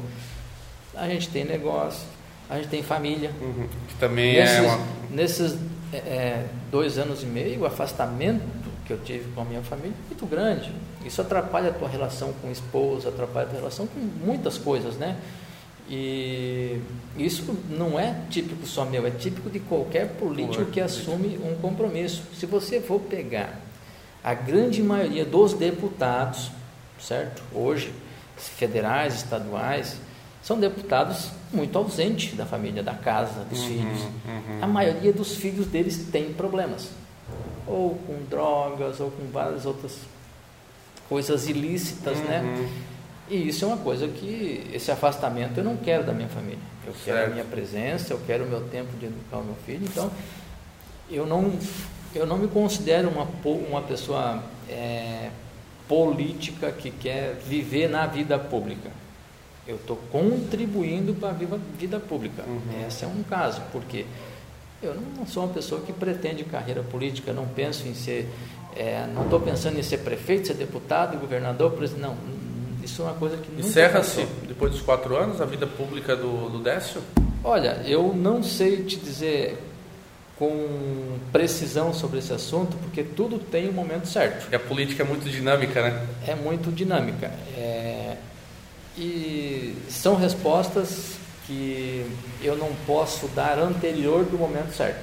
A 0.93 1.07
gente 1.07 1.29
tem 1.29 1.43
negócio, 1.43 2.07
a 2.49 2.57
gente 2.57 2.69
tem 2.69 2.83
família. 2.83 3.31
Uhum. 3.41 3.67
Que 3.87 3.95
também 3.95 4.35
é 4.35 4.41
nesses, 4.41 4.57
é 4.57 4.61
uma... 4.61 4.79
Nesses 5.11 5.57
é, 5.93 5.97
é, 5.97 6.45
dois 6.71 6.97
anos 6.97 7.23
e 7.23 7.25
meio, 7.25 7.61
o 7.61 7.65
afastamento 7.65 8.67
que 8.85 8.93
eu 8.93 8.99
tive 8.99 9.29
com 9.33 9.41
a 9.41 9.45
minha 9.45 9.61
família 9.61 9.93
é 9.93 10.07
muito 10.07 10.25
grande. 10.25 10.71
Isso 11.05 11.21
atrapalha 11.21 11.69
a 11.69 11.73
tua 11.73 11.87
relação 11.87 12.33
com 12.41 12.47
a 12.47 12.51
esposa, 12.51 13.09
atrapalha 13.09 13.45
a 13.45 13.49
tua 13.49 13.59
relação 13.59 13.87
com 13.87 13.99
muitas 13.99 14.57
coisas, 14.57 14.95
né? 14.95 15.17
E 15.89 16.81
isso 17.17 17.57
não 17.69 17.97
é 17.97 18.13
típico 18.29 18.65
só 18.67 18.83
meu, 18.83 19.07
é 19.07 19.11
típico 19.11 19.49
de 19.49 19.59
qualquer 19.61 20.09
político 20.15 20.65
que 20.65 20.81
assume 20.81 21.37
um 21.37 21.55
compromisso. 21.55 22.23
Se 22.33 22.45
você 22.45 22.81
for 22.81 22.99
pegar 22.99 23.61
a 24.21 24.33
grande 24.33 24.83
maioria 24.83 25.23
dos 25.23 25.53
deputados, 25.53 26.51
certo? 26.99 27.41
Hoje, 27.53 27.93
federais, 28.35 29.15
estaduais, 29.15 29.97
são 30.47 30.57
deputados 30.57 31.27
muito 31.51 31.77
ausentes 31.77 32.33
da 32.33 32.45
família, 32.45 32.81
da 32.81 32.93
casa, 32.93 33.43
dos 33.43 33.59
uhum, 33.59 33.67
filhos. 33.67 33.99
Uhum. 33.99 34.59
A 34.61 34.67
maioria 34.67 35.11
dos 35.11 35.35
filhos 35.35 35.67
deles 35.67 36.07
tem 36.09 36.31
problemas, 36.31 36.87
ou 37.67 37.95
com 38.07 38.23
drogas, 38.29 39.01
ou 39.01 39.11
com 39.11 39.29
várias 39.29 39.65
outras 39.65 39.97
coisas 41.09 41.49
ilícitas, 41.49 42.17
né? 42.19 42.39
uhum. 42.39 42.61
né? 42.61 42.69
E 43.29 43.49
isso 43.49 43.65
é 43.65 43.67
uma 43.67 43.75
coisa 43.75 44.07
que, 44.07 44.69
esse 44.71 44.89
afastamento 44.89 45.57
eu 45.57 45.65
não 45.65 45.75
quero 45.75 46.05
da 46.05 46.13
minha 46.13 46.29
família. 46.29 46.63
Eu 46.85 46.93
certo. 46.93 47.03
quero 47.03 47.25
a 47.25 47.33
minha 47.33 47.43
presença, 47.43 48.13
eu 48.13 48.21
quero 48.25 48.45
o 48.45 48.47
meu 48.47 48.61
tempo 48.69 48.95
de 48.97 49.07
educar 49.07 49.39
o 49.39 49.43
meu 49.43 49.55
filho. 49.65 49.83
Então, 49.83 50.09
eu 51.11 51.25
não, 51.25 51.51
eu 52.15 52.25
não 52.25 52.37
me 52.37 52.47
considero 52.47 53.09
uma, 53.09 53.27
uma 53.43 53.81
pessoa 53.81 54.41
é, 54.69 55.29
política 55.89 56.71
que 56.71 56.89
quer 56.89 57.35
viver 57.35 57.89
na 57.89 58.07
vida 58.07 58.39
pública. 58.39 58.89
Eu 59.67 59.75
estou 59.75 59.97
contribuindo 60.11 61.13
para 61.13 61.29
a 61.29 61.33
vida, 61.33 61.59
vida 61.77 61.99
pública. 61.99 62.43
Uhum. 62.47 62.87
Esse 62.87 63.03
é 63.03 63.07
um 63.07 63.21
caso, 63.23 63.61
porque 63.71 64.05
eu 64.81 64.95
não 64.95 65.25
sou 65.25 65.43
uma 65.43 65.53
pessoa 65.53 65.81
que 65.81 65.91
pretende 65.91 66.43
carreira 66.43 66.81
política, 66.83 67.33
não 67.33 67.47
penso 67.47 67.87
em 67.87 67.93
ser, 67.93 68.29
é, 68.75 69.05
não 69.13 69.23
estou 69.23 69.39
pensando 69.39 69.77
em 69.77 69.83
ser 69.83 69.97
prefeito, 69.99 70.47
ser 70.47 70.53
deputado, 70.53 71.17
governador, 71.19 71.71
presidente, 71.71 72.01
não. 72.01 72.15
Isso 72.83 73.01
é 73.01 73.05
uma 73.05 73.15
coisa 73.15 73.35
que 73.35 73.59
Encerra-se, 73.59 74.25
depois 74.47 74.71
dos 74.71 74.81
quatro 74.81 75.17
anos, 75.17 75.41
a 75.41 75.45
vida 75.45 75.67
pública 75.67 76.15
do, 76.15 76.49
do 76.49 76.59
Décio? 76.59 77.01
Olha, 77.43 77.81
eu 77.85 78.13
não 78.15 78.41
sei 78.41 78.83
te 78.83 78.95
dizer 78.97 79.57
com 80.37 81.17
precisão 81.31 81.93
sobre 81.93 82.19
esse 82.19 82.31
assunto, 82.31 82.77
porque 82.77 83.03
tudo 83.03 83.39
tem 83.39 83.67
um 83.69 83.73
momento 83.73 84.07
certo. 84.07 84.47
E 84.51 84.55
a 84.55 84.59
política 84.59 85.03
é 85.03 85.05
muito 85.05 85.27
dinâmica, 85.29 85.81
né? 85.81 86.07
É 86.25 86.35
muito 86.35 86.71
dinâmica. 86.71 87.27
É... 87.57 88.15
E 88.97 89.75
são 89.89 90.15
respostas 90.15 91.17
que 91.45 92.03
eu 92.41 92.57
não 92.57 92.71
posso 92.85 93.27
dar 93.29 93.59
anterior 93.59 94.25
do 94.25 94.37
momento 94.37 94.73
certo. 94.73 94.99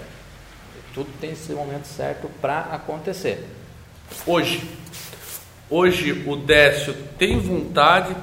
Tudo 0.93 1.09
tem 1.21 1.31
esse 1.31 1.53
momento 1.53 1.87
certo 1.87 2.29
para 2.41 2.61
acontecer. 2.61 3.47
Hoje, 4.27 4.69
hoje 5.71 6.25
o 6.27 6.37
Décio 6.37 6.95
tem 7.17 7.39
vontade 7.39 8.15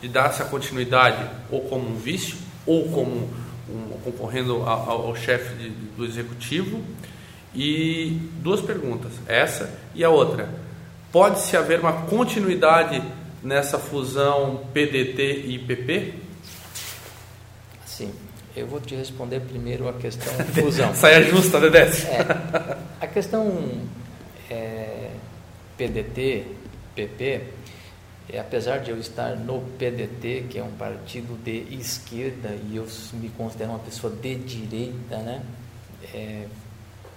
de 0.00 0.08
dar 0.08 0.26
essa 0.26 0.44
continuidade 0.44 1.28
ou 1.50 1.62
como 1.62 1.88
um 1.88 1.96
vício 1.96 2.36
ou 2.64 2.88
como 2.88 3.28
um, 3.68 3.98
concorrendo 4.04 4.62
ao, 4.62 5.08
ao 5.08 5.16
chefe 5.16 5.54
de, 5.56 5.70
do 5.70 6.04
executivo. 6.04 6.82
E 7.54 8.20
duas 8.42 8.60
perguntas, 8.60 9.12
essa 9.26 9.72
e 9.94 10.04
a 10.04 10.10
outra. 10.10 10.48
Pode-se 11.10 11.56
haver 11.56 11.80
uma 11.80 12.04
continuidade 12.04 13.02
nessa 13.46 13.78
fusão 13.78 14.66
PDT 14.74 15.44
e 15.46 15.58
PP? 15.60 16.14
Sim. 17.86 18.12
Eu 18.56 18.66
vou 18.66 18.80
te 18.80 18.94
responder 18.94 19.40
primeiro 19.40 19.88
a 19.88 19.92
questão 19.92 20.32
fusão. 20.52 20.92
Saia 20.94 21.22
justa, 21.22 21.60
Dedé. 21.60 21.84
É, 21.84 22.76
a 23.00 23.06
questão 23.06 23.82
é, 24.50 25.10
PDT, 25.76 26.46
PP, 26.94 27.42
é, 28.30 28.40
apesar 28.40 28.78
de 28.78 28.90
eu 28.90 28.98
estar 28.98 29.36
no 29.36 29.60
PDT, 29.78 30.46
que 30.50 30.58
é 30.58 30.62
um 30.62 30.72
partido 30.72 31.38
de 31.44 31.66
esquerda, 31.74 32.56
e 32.68 32.76
eu 32.76 32.86
me 33.12 33.28
considero 33.28 33.70
uma 33.70 33.78
pessoa 33.78 34.12
de 34.12 34.34
direita, 34.34 35.18
né? 35.18 35.42
É, 36.12 36.46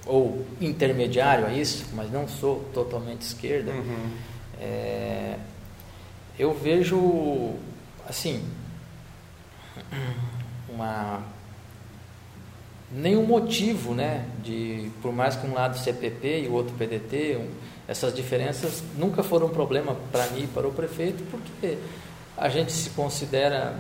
ou 0.05 0.45
intermediário 0.61 1.45
a 1.45 1.53
isso, 1.53 1.85
mas 1.93 2.11
não 2.11 2.27
sou 2.27 2.65
totalmente 2.73 3.21
esquerda, 3.21 3.71
uhum. 3.71 4.11
é, 4.59 5.35
eu 6.39 6.53
vejo, 6.53 7.53
assim, 8.07 8.41
uma 10.69 11.21
nenhum 12.91 13.23
motivo, 13.23 13.93
né, 13.93 14.25
de 14.43 14.89
por 15.01 15.13
mais 15.13 15.35
que 15.35 15.45
um 15.45 15.53
lado 15.53 15.77
CPP 15.77 16.45
e 16.45 16.47
o 16.47 16.53
outro 16.53 16.73
PDT, 16.75 17.37
um, 17.37 17.47
essas 17.87 18.15
diferenças 18.15 18.81
nunca 18.97 19.21
foram 19.21 19.47
um 19.47 19.49
problema 19.49 19.95
para 20.11 20.25
mim 20.27 20.45
e 20.45 20.47
para 20.47 20.67
o 20.67 20.71
prefeito, 20.71 21.23
porque 21.29 21.77
a 22.35 22.49
gente 22.49 22.71
se 22.71 22.89
considera 22.91 23.75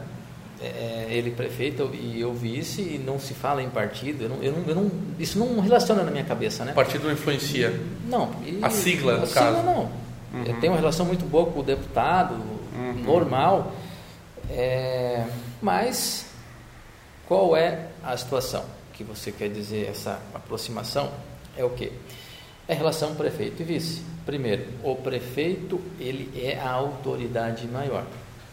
é, 0.61 1.07
ele 1.09 1.31
prefeito 1.31 1.89
e 1.93 2.19
eu 2.19 2.33
vice 2.33 2.81
e 2.81 2.97
não 3.03 3.19
se 3.19 3.33
fala 3.33 3.63
em 3.63 3.69
partido. 3.69 4.23
Eu 4.23 4.29
não, 4.29 4.43
eu 4.43 4.51
não, 4.51 4.63
eu 4.67 4.75
não, 4.75 4.91
isso 5.17 5.39
não 5.39 5.59
relaciona 5.59 6.03
na 6.03 6.11
minha 6.11 6.25
cabeça, 6.25 6.65
né? 6.65 6.73
O 6.73 6.75
partido 6.75 7.05
não 7.05 7.13
influencia? 7.13 7.79
Não. 8.07 8.31
E, 8.45 8.59
a 8.61 8.69
sigla, 8.69 9.17
no 9.17 9.23
a 9.23 9.27
caso? 9.27 9.57
Sigla, 9.57 9.63
não. 9.63 10.08
Uhum. 10.33 10.43
Eu 10.43 10.59
tenho 10.59 10.73
uma 10.73 10.79
relação 10.79 11.05
muito 11.05 11.25
boa 11.25 11.51
com 11.51 11.59
o 11.59 11.63
deputado, 11.63 12.33
uhum. 12.33 13.03
normal, 13.03 13.71
é, 14.49 15.25
mas 15.61 16.25
qual 17.27 17.55
é 17.55 17.87
a 18.03 18.15
situação 18.17 18.65
que 18.93 19.03
você 19.03 19.31
quer 19.31 19.49
dizer, 19.49 19.87
essa 19.89 20.19
aproximação? 20.33 21.11
É 21.57 21.63
o 21.63 21.69
quê? 21.69 21.91
É 22.67 22.73
relação 22.73 23.15
prefeito 23.15 23.61
e 23.61 23.65
vice. 23.65 24.01
Primeiro, 24.25 24.65
o 24.83 24.95
prefeito 24.95 25.81
ele 25.99 26.29
é 26.39 26.59
a 26.59 26.69
autoridade 26.71 27.67
maior. 27.67 28.05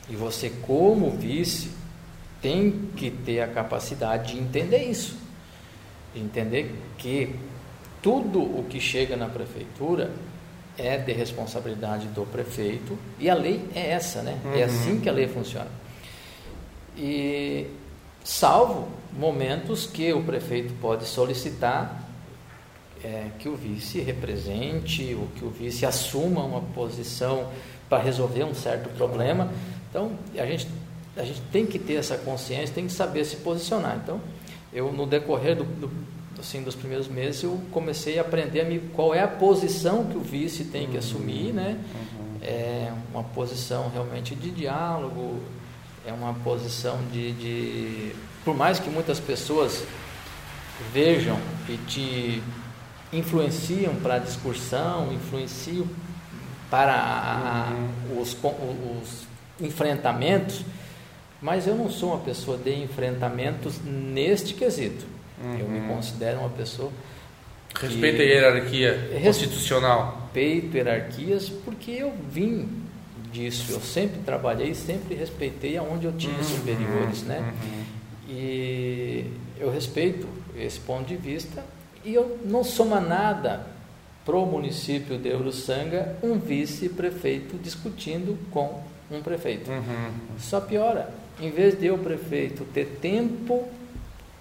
E 0.09 0.17
você, 0.17 0.51
como 0.63 1.11
vice, 1.11 1.71
tem 2.41 2.91
que 2.97 3.11
ter 3.11 3.41
a 3.41 3.49
capacidade 3.49 4.35
de 4.35 4.39
entender 4.39 4.85
isso. 4.85 5.17
De 6.15 6.21
entender 6.21 6.75
que 6.97 7.35
tudo 8.01 8.41
o 8.41 8.65
que 8.69 8.81
chega 8.81 9.17
na 9.17 9.29
prefeitura 9.29 10.13
é 10.79 10.99
de 10.99 11.13
responsabilidade 11.13 12.09
do 12.09 12.27
prefeito 12.27 12.99
e 13.19 13.31
a 13.31 13.35
lei 13.35 13.65
é 13.75 13.91
essa, 13.91 14.23
né? 14.23 14.39
É 14.45 14.49
uhum. 14.49 14.55
É 14.55 14.63
assim 14.65 15.01
que 15.01 15.09
a 15.09 15.13
lei 15.13 15.29
funciona. 15.29 15.71
E 16.97 17.67
salvo 18.25 18.89
momentos 19.13 19.87
que 19.87 20.13
o 20.13 20.23
prefeito 20.23 20.75
pode 20.81 21.05
solicitar 21.05 22.03
é, 23.03 23.31
que 23.39 23.49
o 23.49 23.55
vice 23.55 24.01
represente, 24.01 25.15
ou 25.15 25.29
que 25.37 25.45
o 25.45 25.51
vice 25.51 25.87
assuma 25.87 26.43
uma 26.43 26.61
posição 26.61 27.49
para 27.89 28.03
resolver 28.03 28.45
um 28.45 28.55
certo 28.55 28.89
problema. 28.97 29.51
Então, 29.89 30.13
a 30.37 30.45
gente, 30.45 30.67
a 31.17 31.23
gente 31.23 31.41
tem 31.53 31.67
que 31.67 31.79
ter 31.79 31.95
essa 31.95 32.17
consciência, 32.17 32.75
tem 32.75 32.87
que 32.87 32.93
saber 32.93 33.25
se 33.25 33.37
posicionar. 33.37 33.99
Então, 34.03 34.21
eu, 34.73 34.93
no 34.93 35.07
decorrer 35.07 35.57
do, 35.57 35.65
do 35.65 35.91
assim, 36.39 36.63
dos 36.63 36.75
primeiros 36.75 37.09
meses, 37.09 37.43
eu 37.43 37.61
comecei 37.71 38.19
a 38.19 38.23
aprender 38.23 38.61
a 38.61 38.65
me, 38.65 38.79
qual 38.95 39.15
é 39.15 39.23
a 39.23 39.29
posição 39.29 40.05
que 40.05 40.17
o 40.17 40.21
vice 40.21 40.65
tem 40.65 40.87
que 40.87 40.93
uhum. 40.93 40.99
assumir, 40.99 41.53
né? 41.53 41.79
Uhum. 41.95 42.39
É 42.43 42.93
uma 43.13 43.25
posição 43.25 43.91
realmente 43.91 44.35
de 44.35 44.51
diálogo, 44.51 45.41
é 46.07 46.13
uma 46.13 46.35
posição 46.35 46.99
de, 47.13 47.33
de 47.33 48.13
por 48.45 48.57
mais 48.57 48.79
que 48.79 48.89
muitas 48.89 49.19
pessoas 49.19 49.83
vejam 50.93 51.39
e 51.69 51.77
te 51.89 52.43
influenciam 53.13 53.95
para 53.97 54.15
a 54.15 54.19
discussão, 54.19 55.13
influenciam 55.13 55.87
para 56.71 56.95
a, 56.95 57.71
uhum. 57.73 58.21
os, 58.21 58.37
os 59.03 59.27
enfrentamentos, 59.61 60.63
mas 61.41 61.67
eu 61.67 61.75
não 61.75 61.91
sou 61.91 62.11
uma 62.11 62.21
pessoa 62.21 62.57
de 62.57 62.75
enfrentamentos 62.75 63.81
neste 63.83 64.55
quesito. 64.55 65.16
Uhum. 65.43 65.59
Eu 65.59 65.69
me 65.69 65.81
uhum. 65.81 65.89
considero 65.89 66.41
uma 66.41 66.51
pessoa. 66.51 66.91
Respeita 67.81 68.23
a 68.23 68.25
hierarquia 68.25 69.11
constitucional. 69.23 70.23
Respeito 70.33 70.77
hierarquias 70.77 71.49
porque 71.49 71.91
eu 71.91 72.13
vim 72.31 72.69
disso. 73.31 73.73
Eu 73.73 73.81
sempre 73.81 74.21
trabalhei, 74.21 74.75
sempre 74.75 75.15
respeitei 75.15 75.77
aonde 75.77 76.07
eu 76.07 76.13
tinha 76.13 76.37
uhum. 76.37 76.45
superiores, 76.45 77.23
né? 77.23 77.41
Uhum. 77.41 77.85
E 78.29 79.27
eu 79.59 79.71
respeito 79.71 80.27
esse 80.57 80.81
ponto 80.81 81.07
de 81.07 81.17
vista 81.17 81.65
e 82.05 82.15
eu 82.15 82.39
não 82.45 82.65
soma 82.65 83.01
nada 83.01 83.67
para 84.25 84.37
o 84.37 84.47
município 84.47 85.19
de 85.19 85.33
Uruçanga 85.33 86.17
um 86.23 86.39
vice-prefeito 86.39 87.57
discutindo 87.57 88.37
com 88.51 88.83
um 89.11 89.23
prefeito. 89.23 89.71
Uhum. 89.71 90.11
Só 90.39 90.61
piora. 90.61 91.13
Em 91.41 91.51
vez 91.51 91.79
de 91.79 91.91
o 91.91 91.99
prefeito 91.99 92.65
ter 92.65 92.99
tempo 93.01 93.69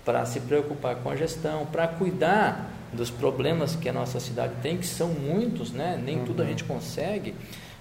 para 0.05 0.25
se 0.25 0.39
preocupar 0.39 0.95
com 0.97 1.09
a 1.09 1.15
gestão, 1.15 1.65
para 1.65 1.87
cuidar 1.87 2.71
dos 2.93 3.09
problemas 3.09 3.75
que 3.75 3.89
a 3.89 3.93
nossa 3.93 4.19
cidade 4.19 4.53
tem, 4.61 4.77
que 4.77 4.85
são 4.85 5.09
muitos, 5.09 5.71
né? 5.71 5.99
nem 6.01 6.19
uhum. 6.19 6.25
tudo 6.25 6.43
a 6.43 6.45
gente 6.45 6.63
consegue, 6.63 7.33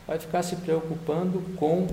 vai 0.07 0.19
ficar 0.19 0.43
se 0.43 0.57
preocupando 0.57 1.41
com 1.57 1.87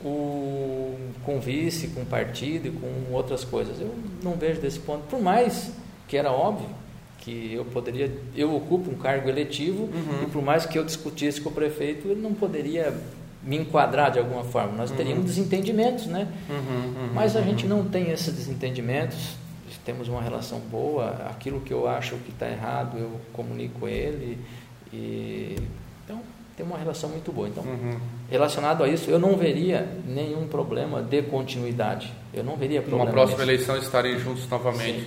o 0.00 0.94
com 1.24 1.40
vice, 1.40 1.88
com 1.88 2.04
partido 2.04 2.68
e 2.68 2.70
com 2.70 3.12
outras 3.12 3.44
coisas. 3.44 3.80
Eu 3.80 3.94
não 4.22 4.32
vejo 4.32 4.60
desse 4.60 4.78
ponto, 4.78 5.04
por 5.08 5.20
mais 5.20 5.72
que 6.06 6.16
era 6.16 6.30
óbvio, 6.30 6.68
que 7.18 7.54
eu 7.54 7.64
poderia, 7.64 8.12
eu 8.36 8.54
ocupo 8.54 8.90
um 8.90 8.96
cargo 8.96 9.28
eletivo 9.28 9.84
uhum. 9.84 10.24
e 10.24 10.26
por 10.26 10.42
mais 10.42 10.66
que 10.66 10.78
eu 10.78 10.84
discutisse 10.84 11.40
com 11.40 11.48
o 11.48 11.52
prefeito, 11.52 12.06
ele 12.08 12.20
não 12.20 12.34
poderia 12.34 12.94
me 13.42 13.56
enquadrar 13.56 14.10
de 14.10 14.18
alguma 14.18 14.44
forma. 14.44 14.72
Nós 14.76 14.90
uhum. 14.90 14.96
teríamos 14.96 15.24
desentendimentos, 15.24 16.06
né? 16.06 16.28
Uhum, 16.48 16.56
uhum 16.56 17.12
Mas 17.14 17.34
a 17.34 17.38
uhum. 17.38 17.46
gente 17.46 17.66
não 17.66 17.84
tem 17.84 18.10
esses 18.10 18.32
desentendimentos. 18.32 19.36
Temos 19.84 20.08
uma 20.08 20.22
relação 20.22 20.58
boa. 20.60 21.10
Aquilo 21.30 21.60
que 21.60 21.72
eu 21.72 21.88
acho 21.88 22.16
que 22.16 22.30
está 22.30 22.48
errado, 22.48 22.98
eu 22.98 23.20
comunico 23.32 23.86
ele. 23.88 24.38
E 24.92 25.56
então 26.04 26.20
tem 26.56 26.64
uma 26.64 26.78
relação 26.78 27.10
muito 27.10 27.32
boa. 27.32 27.48
Então, 27.48 27.64
uhum. 27.64 27.98
relacionado 28.30 28.84
a 28.84 28.88
isso, 28.88 29.10
eu 29.10 29.18
não 29.18 29.36
veria 29.36 29.88
nenhum 30.06 30.46
problema 30.46 31.02
de 31.02 31.22
continuidade. 31.22 32.12
Eu 32.32 32.44
não 32.44 32.56
veria 32.56 32.80
problema. 32.80 33.04
Uma 33.04 33.12
próxima 33.12 33.42
eleição 33.42 33.76
estarem 33.76 34.18
juntos 34.18 34.48
novamente. 34.48 35.00
Sim. 35.00 35.06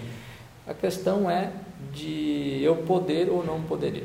A 0.67 0.73
questão 0.73 1.29
é 1.29 1.51
de 1.93 2.59
eu 2.61 2.75
poder 2.77 3.29
ou 3.29 3.45
não 3.45 3.61
poderia. 3.61 4.03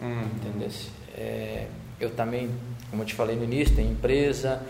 Uhum. 0.00 0.22
Entendeu? 0.36 0.68
É, 1.16 1.66
eu 1.98 2.10
também, 2.10 2.50
como 2.90 3.02
eu 3.02 3.06
te 3.06 3.14
falei 3.14 3.36
no 3.36 3.44
início, 3.44 3.74
tenho 3.74 3.92
empresa, 3.92 4.60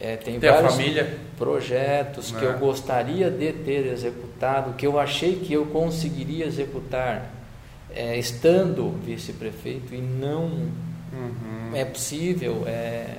é, 0.00 0.16
tem 0.16 0.38
Tem 0.38 0.50
vários 0.50 0.76
projetos 1.36 2.30
que 2.30 2.44
eu 2.44 2.52
é. 2.52 2.54
gostaria 2.54 3.30
de 3.30 3.52
ter 3.52 3.86
executado, 3.86 4.74
que 4.74 4.86
eu 4.86 4.98
achei 4.98 5.36
que 5.36 5.52
eu 5.52 5.66
conseguiria 5.66 6.46
executar 6.46 7.30
é, 7.90 8.16
estando 8.16 8.90
vice-prefeito 9.04 9.94
e 9.94 10.00
não 10.00 10.44
uhum. 11.12 11.70
é 11.74 11.84
possível. 11.84 12.62
É, 12.66 13.18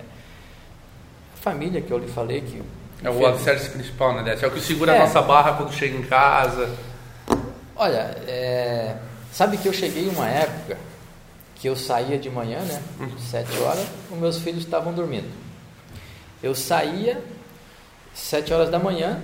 a 1.33 1.37
família 1.37 1.81
que 1.81 1.91
eu 1.91 1.97
lhe 1.97 2.07
falei 2.07 2.41
que 2.41 2.61
é 3.03 3.09
o 3.09 3.25
alicerce 3.25 3.69
principal, 3.69 4.13
né, 4.13 4.23
Décio? 4.23 4.45
É 4.45 4.47
o 4.47 4.51
que 4.51 4.59
segura 4.59 4.91
a 4.91 4.95
é. 4.95 4.99
nossa 4.99 5.21
barra 5.21 5.53
quando 5.53 5.73
chega 5.73 5.97
em 5.97 6.03
casa. 6.03 6.69
Olha, 7.75 8.15
é, 8.27 8.95
sabe 9.31 9.57
que 9.57 9.67
eu 9.67 9.73
cheguei 9.73 10.07
uma 10.09 10.27
época 10.27 10.77
que 11.55 11.67
eu 11.67 11.75
saía 11.75 12.17
de 12.17 12.29
manhã, 12.29 12.59
né? 12.59 12.81
Sete 13.19 13.57
horas, 13.59 13.85
os 14.11 14.17
meus 14.17 14.37
filhos 14.37 14.63
estavam 14.63 14.93
dormindo. 14.93 15.48
Eu 16.41 16.55
saía 16.55 17.21
sete 18.13 18.53
horas 18.53 18.69
da 18.69 18.79
manhã, 18.79 19.19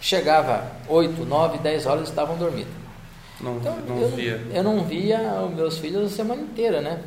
chegava 0.00 0.64
oito, 0.88 1.24
nove, 1.24 1.58
dez 1.58 1.86
horas 1.86 2.08
estavam 2.08 2.36
dormindo. 2.36 2.70
Não, 3.40 3.56
Então, 3.56 3.76
não 3.86 3.98
eu, 4.00 4.08
via. 4.10 4.40
eu 4.52 4.62
não 4.62 4.84
via 4.84 5.20
os 5.48 5.54
meus 5.54 5.78
filhos 5.78 6.12
a 6.12 6.16
semana 6.16 6.42
inteira, 6.42 6.80
né? 6.80 7.00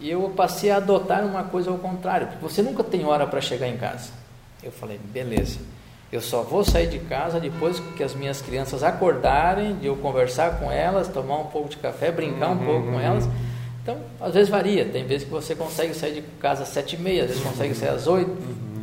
E 0.00 0.10
eu 0.10 0.32
passei 0.34 0.70
a 0.70 0.76
adotar 0.78 1.24
uma 1.24 1.44
coisa 1.44 1.70
ao 1.70 1.78
contrário, 1.78 2.26
porque 2.26 2.42
você 2.42 2.62
nunca 2.62 2.82
tem 2.82 3.04
hora 3.04 3.26
para 3.26 3.40
chegar 3.40 3.68
em 3.68 3.76
casa. 3.76 4.10
Eu 4.62 4.72
falei, 4.72 4.98
beleza, 4.98 5.60
eu 6.10 6.20
só 6.20 6.42
vou 6.42 6.64
sair 6.64 6.88
de 6.88 6.98
casa 7.00 7.38
depois 7.38 7.78
que 7.96 8.02
as 8.02 8.14
minhas 8.14 8.40
crianças 8.40 8.82
acordarem, 8.82 9.76
de 9.76 9.86
eu 9.86 9.96
conversar 9.96 10.58
com 10.58 10.72
elas, 10.72 11.06
tomar 11.08 11.38
um 11.38 11.46
pouco 11.46 11.68
de 11.68 11.76
café, 11.76 12.10
brincar 12.10 12.48
um 12.50 12.58
pouco 12.58 12.90
com 12.92 13.00
elas. 13.00 13.28
Então, 13.82 13.98
às 14.20 14.32
vezes 14.34 14.48
varia, 14.48 14.84
tem 14.84 15.04
vezes 15.06 15.24
que 15.24 15.30
você 15.30 15.54
consegue 15.56 15.92
sair 15.94 16.14
de 16.14 16.22
casa 16.40 16.62
às 16.62 16.68
sete 16.68 16.94
e 16.94 16.98
meia, 16.98 17.22
às 17.24 17.28
vezes 17.30 17.42
consegue 17.42 17.74
sair 17.74 17.88
às 17.88 18.06
oito, 18.06 18.30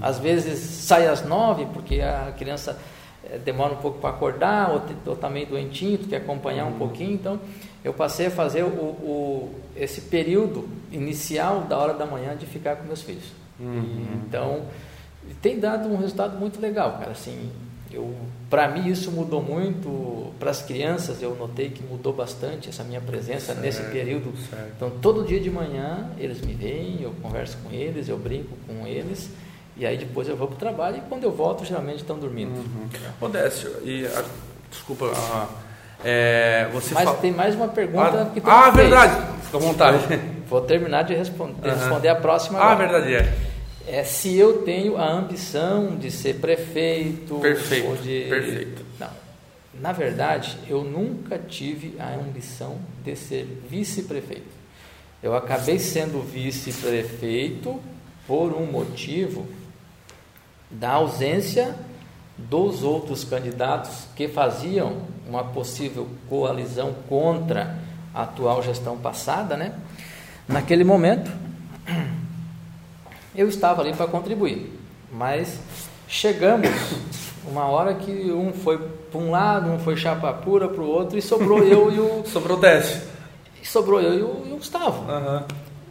às 0.02 0.20
vezes 0.20 0.60
sai 0.60 1.08
às 1.08 1.24
nove, 1.26 1.66
porque 1.74 2.02
a 2.02 2.34
criança 2.38 2.78
eh, 3.24 3.38
demora 3.38 3.74
um 3.74 3.78
pouco 3.78 4.00
para 4.00 4.10
acordar, 4.10 4.72
ou, 4.72 4.80
te- 4.82 4.96
ou 5.06 5.16
tá 5.16 5.30
meio 5.30 5.46
doentinho, 5.48 5.98
tu 5.98 6.08
quer 6.10 6.18
acompanhar 6.18 6.66
um 6.66 6.74
pouquinho, 6.74 7.14
então 7.14 7.40
eu 7.84 7.94
passei 7.94 8.26
a 8.28 8.32
fazer 8.32 8.64
o, 8.64 8.68
o- 8.68 9.56
esse 9.76 10.02
período 10.02 10.68
inicial 10.92 11.62
da 11.62 11.78
hora 11.78 11.94
da 11.94 12.06
manhã 12.06 12.36
de 12.36 12.46
ficar 12.46 12.76
com 12.76 12.84
meus 12.86 13.02
filhos. 13.02 13.24
Então, 14.28 14.64
tem 15.42 15.60
dado 15.60 15.88
um 15.88 15.96
resultado 15.98 16.38
muito 16.38 16.60
legal, 16.60 16.98
cara, 17.00 17.12
assim, 17.12 17.50
eu, 17.92 18.14
para 18.50 18.68
mim 18.68 18.88
isso 18.88 19.12
mudou 19.12 19.42
muito, 19.42 20.32
para 20.40 20.52
as 20.52 20.62
crianças 20.62 21.22
eu 21.22 21.36
notei 21.36 21.70
que 21.70 21.84
mudou 21.84 22.14
bastante 22.14 22.70
essa 22.70 22.84
minha 22.84 23.02
presença 23.02 23.54
nesse 23.56 23.80
Certo, 23.80 23.92
período. 23.92 24.34
certo. 24.50 24.72
Então, 24.76 24.90
todo 25.02 25.26
dia 25.26 25.40
de 25.40 25.50
manhã 25.50 26.10
eles 26.18 26.42
me 26.42 26.54
veem, 26.54 27.00
eu 27.02 27.14
converso 27.22 27.58
com 27.64 27.72
eles, 27.72 28.08
eu 28.08 28.18
brinco 28.18 28.56
com 28.68 28.86
eles, 28.86 29.30
e 29.76 29.86
aí 29.86 29.98
depois 29.98 30.28
eu 30.28 30.36
vou 30.38 30.48
para 30.48 30.56
o 30.56 30.60
trabalho 30.60 30.98
e 30.98 31.02
quando 31.10 31.24
eu 31.24 31.32
volto 31.32 31.66
geralmente 31.66 31.98
estão 32.02 32.18
dormindo. 32.20 32.64
Ô 33.20 33.28
Décio, 33.28 33.72
e 33.84 34.06
a- 34.06 34.24
desculpa, 34.70 35.06
a- 35.08 35.48
é, 36.04 36.70
você 36.72 36.94
Mas 36.94 37.04
fala- 37.06 37.18
tem 37.18 37.32
mais 37.32 37.56
uma 37.56 37.68
pergunta 37.70 38.22
Ah, 38.22 38.32
que 38.34 38.40
tu 38.42 38.50
ah, 38.50 38.70
verdade, 38.70 39.14
fica 39.44 39.58
à 39.58 39.60
vontade. 39.60 39.98
Vou 40.50 40.62
terminar 40.62 41.04
de, 41.04 41.14
respon- 41.14 41.54
de 41.54 41.68
Aham. 41.70 41.78
responder 41.78 42.08
a 42.10 42.16
próxima 42.16 42.60
Ah, 42.60 42.72
agora. 42.72 42.88
verdade, 42.88 43.14
é. 43.16 43.49
É 43.92 44.04
se 44.04 44.38
eu 44.38 44.62
tenho 44.64 44.98
a 44.98 45.12
ambição 45.12 45.96
de 45.98 46.12
ser 46.12 46.36
prefeito 46.36 47.36
Perfeito, 47.40 47.88
ou 47.88 47.96
de 47.98 48.26
perfeito. 48.30 48.86
não. 49.00 49.10
Na 49.82 49.92
verdade, 49.94 50.58
eu 50.68 50.84
nunca 50.84 51.38
tive 51.40 51.96
a 52.00 52.14
ambição 52.14 52.78
de 53.04 53.16
ser 53.16 53.46
vice-prefeito. 53.70 54.52
Eu 55.24 55.36
acabei 55.36 55.80
sendo 55.80 56.22
vice-prefeito 56.22 57.80
por 58.28 58.54
um 58.54 58.66
motivo 58.66 59.48
da 60.70 60.92
ausência 60.92 61.76
dos 62.38 62.84
outros 62.84 63.24
candidatos 63.24 64.06
que 64.16 64.28
faziam 64.28 65.02
uma 65.28 65.44
possível 65.44 66.08
coalizão 66.28 66.94
contra 67.08 67.76
a 68.14 68.24
atual 68.24 68.62
gestão 68.62 68.98
passada, 68.98 69.56
né? 69.58 69.74
Naquele 70.48 70.84
momento, 70.84 71.32
eu 73.40 73.48
estava 73.48 73.82
ali 73.82 73.94
para 73.94 74.08
contribuir, 74.08 74.72
mas 75.12 75.60
chegamos 76.08 76.70
uma 77.46 77.66
hora 77.66 77.94
que 77.94 78.12
um 78.32 78.52
foi 78.54 78.78
para 78.78 79.20
um 79.20 79.32
lado, 79.32 79.70
um 79.72 79.80
foi 79.80 79.96
chapa 79.96 80.32
pura 80.34 80.68
para 80.68 80.82
o 80.82 80.88
outro 80.88 81.18
e 81.18 81.22
sobrou 81.22 81.64
eu 81.64 81.92
e 81.92 82.00
o 82.00 82.24
Sobrou 82.28 82.58
Décio. 82.58 83.02
e 83.62 83.66
sobrou 83.66 84.02
eu 84.02 84.14
e 84.20 84.22
o, 84.22 84.48
e 84.50 84.54
o 84.54 84.58
Gustavo. 84.58 85.10
Aham. 85.10 85.46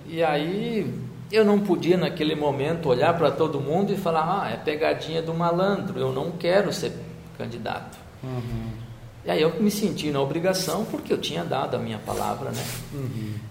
E 0.07 0.23
aí 0.23 0.93
eu 1.33 1.45
não 1.45 1.59
podia 1.61 1.97
naquele 1.97 2.35
momento 2.35 2.88
olhar 2.88 3.17
para 3.17 3.31
todo 3.31 3.61
mundo 3.61 3.93
e 3.93 3.97
falar, 3.97 4.43
ah, 4.45 4.50
é 4.50 4.57
pegadinha 4.57 5.21
do 5.21 5.35
malandro, 5.35 5.99
eu 5.99 6.12
não 6.12 6.31
quero 6.33 6.73
ser 6.73 6.93
candidato. 7.37 7.99
E 9.25 9.31
aí 9.31 9.43
eu 9.43 9.52
me 9.61 9.71
senti 9.71 10.11
na 10.11 10.21
obrigação 10.21 10.85
porque 10.90 11.12
eu 11.12 11.19
tinha 11.19 11.45
dado 11.45 11.75
a 11.76 11.78
minha 11.78 11.99
palavra, 11.99 12.50
né? 12.50 12.64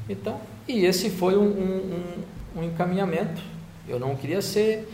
Então, 0.10 0.40
e 0.68 0.84
esse 0.86 1.10
foi 1.10 1.38
um- 1.38 1.44
um- 1.44 2.60
um 2.62 2.64
encaminhamento. 2.64 3.42
Eu 3.88 4.00
não 4.00 4.16
queria 4.16 4.42
ser. 4.42 4.88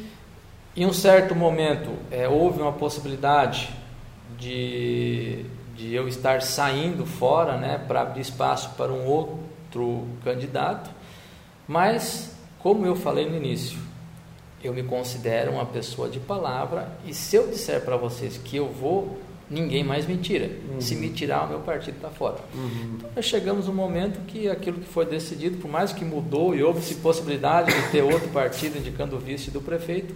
Em 0.75 0.85
um 0.85 0.93
certo 0.93 1.35
momento, 1.35 1.91
é, 2.09 2.27
houve 2.27 2.61
uma 2.61 2.74
possibilidade 2.74 3.70
de, 4.37 5.46
de 5.75 5.94
eu 5.94 6.07
estar 6.07 6.41
saindo 6.41 7.05
fora, 7.05 7.57
né, 7.57 7.83
para 7.87 8.01
abrir 8.01 8.22
espaço 8.22 8.72
para 8.75 8.91
um 8.91 9.05
outro 9.05 10.07
candidato, 10.24 10.89
mas, 11.68 12.35
como 12.59 12.85
eu 12.85 12.96
falei 12.96 13.29
no 13.29 13.35
início, 13.35 13.79
eu 14.63 14.74
me 14.74 14.83
considero 14.83 15.51
uma 15.51 15.65
pessoa 15.65 16.09
de 16.09 16.20
palavra 16.20 16.98
e 17.05 17.13
se 17.13 17.35
eu 17.35 17.48
disser 17.48 17.81
para 17.81 17.98
vocês 17.98 18.37
que 18.37 18.57
eu 18.57 18.70
vou, 18.70 19.20
ninguém 19.53 19.83
mais 19.83 20.07
me 20.07 20.18
tira. 20.18 20.50
Se 20.79 20.96
me 20.96 21.09
tirar, 21.09 21.46
o 21.46 21.50
meu 21.50 21.59
partido 21.59 21.96
está 21.96 22.09
fora. 22.09 22.37
Então, 22.98 23.09
nós 23.16 23.25
chegamos 23.25 23.68
um 23.68 23.74
momento 23.74 24.20
que 24.25 24.50
aquilo 24.50 24.79
que 24.79 24.87
foi 24.87 25.05
decidido, 25.05 25.57
por 25.57 25.70
mais 25.70 25.94
que 25.94 26.03
mudou 26.03 26.55
e 26.55 26.63
houve-se 26.63 26.96
possibilidade 26.96 27.72
de 27.72 27.92
ter 27.92 28.01
outro 28.01 28.29
partido 28.29 28.77
indicando 28.77 29.16
o 29.16 29.20
vice 29.20 29.51
do 29.51 29.61
prefeito, 29.61 30.13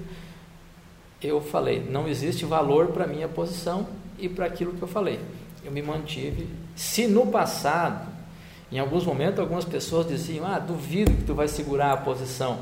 eu 1.22 1.42
falei, 1.42 1.86
não 1.90 2.08
existe 2.08 2.46
valor 2.46 2.88
para 2.88 3.06
a 3.06 3.08
minha 3.08 3.28
posição 3.28 3.88
e 4.20 4.28
para 4.28 4.46
aquilo 4.46 4.74
que 4.74 4.82
eu 4.82 4.88
falei. 4.88 5.20
Eu 5.64 5.72
me 5.72 5.82
mantive. 5.82 6.48
Se 6.76 7.08
no 7.08 7.28
passado, 7.28 8.08
em 8.72 8.80
alguns 8.80 9.06
momentos, 9.06 9.40
algumas 9.40 9.66
pessoas 9.66 10.08
diziam, 10.08 10.46
ah, 10.46 10.60
duvido 10.60 11.12
que 11.12 11.24
tu 11.24 11.34
vai 11.34 11.48
segurar 11.48 11.92
a 11.92 11.98
posição. 11.98 12.60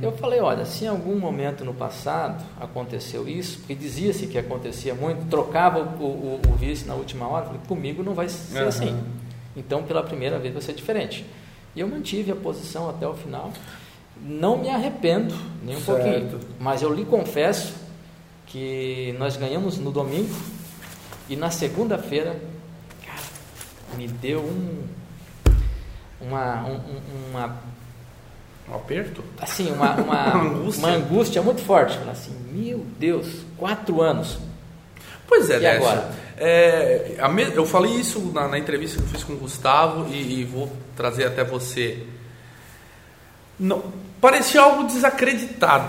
Eu 0.00 0.12
falei, 0.12 0.40
olha, 0.40 0.64
se 0.64 0.84
em 0.84 0.88
algum 0.88 1.18
momento 1.18 1.64
no 1.64 1.74
passado 1.74 2.42
aconteceu 2.60 3.28
isso, 3.28 3.58
porque 3.58 3.74
dizia-se 3.74 4.26
que 4.26 4.38
acontecia 4.38 4.94
muito, 4.94 5.28
trocava 5.28 5.80
o, 5.80 6.04
o- 6.04 6.40
o 6.48 6.52
vice 6.54 6.86
na 6.86 6.94
última 6.94 7.26
hora, 7.28 7.46
falei, 7.46 7.60
comigo 7.68 8.02
não 8.02 8.14
vai 8.14 8.28
ser 8.28 8.58
Aham. 8.58 8.68
assim. 8.68 8.96
Então, 9.56 9.82
pela 9.82 10.02
primeira 10.02 10.38
vez 10.38 10.52
vai 10.54 10.62
ser 10.62 10.72
diferente. 10.72 11.26
E 11.74 11.80
eu 11.80 11.88
mantive 11.88 12.32
a 12.32 12.36
posição 12.36 12.88
até 12.88 13.06
o 13.06 13.14
final. 13.14 13.52
Não 14.22 14.56
me 14.56 14.70
arrependo, 14.70 15.34
nem 15.62 15.76
um 15.76 15.80
Certo. 15.80 16.02
pouquinho. 16.02 16.40
Mas 16.58 16.80
eu 16.80 16.92
lhe 16.94 17.04
confesso 17.04 17.74
que 18.46 19.14
nós 19.18 19.36
ganhamos 19.36 19.76
no 19.76 19.90
domingo 19.90 20.34
e 21.28 21.36
na 21.36 21.50
segunda-feira, 21.50 22.40
cara, 23.04 23.20
me 23.98 24.06
deu 24.08 24.40
um, 24.40 24.84
uma, 26.20 26.64
um- 26.64 26.74
um- 26.76 27.30
uma, 27.30 27.56
Um 28.68 28.74
aperto? 28.74 29.22
assim, 29.40 29.70
uma, 29.70 29.94
uma, 30.00 30.34
Uma 30.34 30.42
angústia. 30.42 30.86
uma 30.86 30.96
angústia 30.96 31.42
muito 31.42 31.62
forte. 31.62 31.98
Assim, 32.10 32.32
meu 32.52 32.84
Deus, 32.98 33.26
quatro 33.56 34.00
anos. 34.02 34.38
Pois 35.28 35.50
é, 35.50 35.56
E 35.56 35.60
Décio. 35.60 35.82
agora? 35.88 36.10
É, 36.38 37.16
a 37.18 37.28
me- 37.28 37.52
eu 37.54 37.64
falei 37.66 37.92
isso 37.94 38.20
na, 38.32 38.46
na 38.48 38.58
entrevista 38.58 38.98
que 38.98 39.04
eu 39.04 39.08
fiz 39.08 39.24
com 39.24 39.32
o 39.32 39.36
Gustavo 39.36 40.06
e, 40.12 40.40
e 40.40 40.44
vou 40.44 40.70
trazer 40.96 41.24
até 41.26 41.42
você. 41.42 42.06
Não, 43.58 43.82
parecia 44.20 44.60
algo 44.60 44.84
desacreditado 44.84 45.88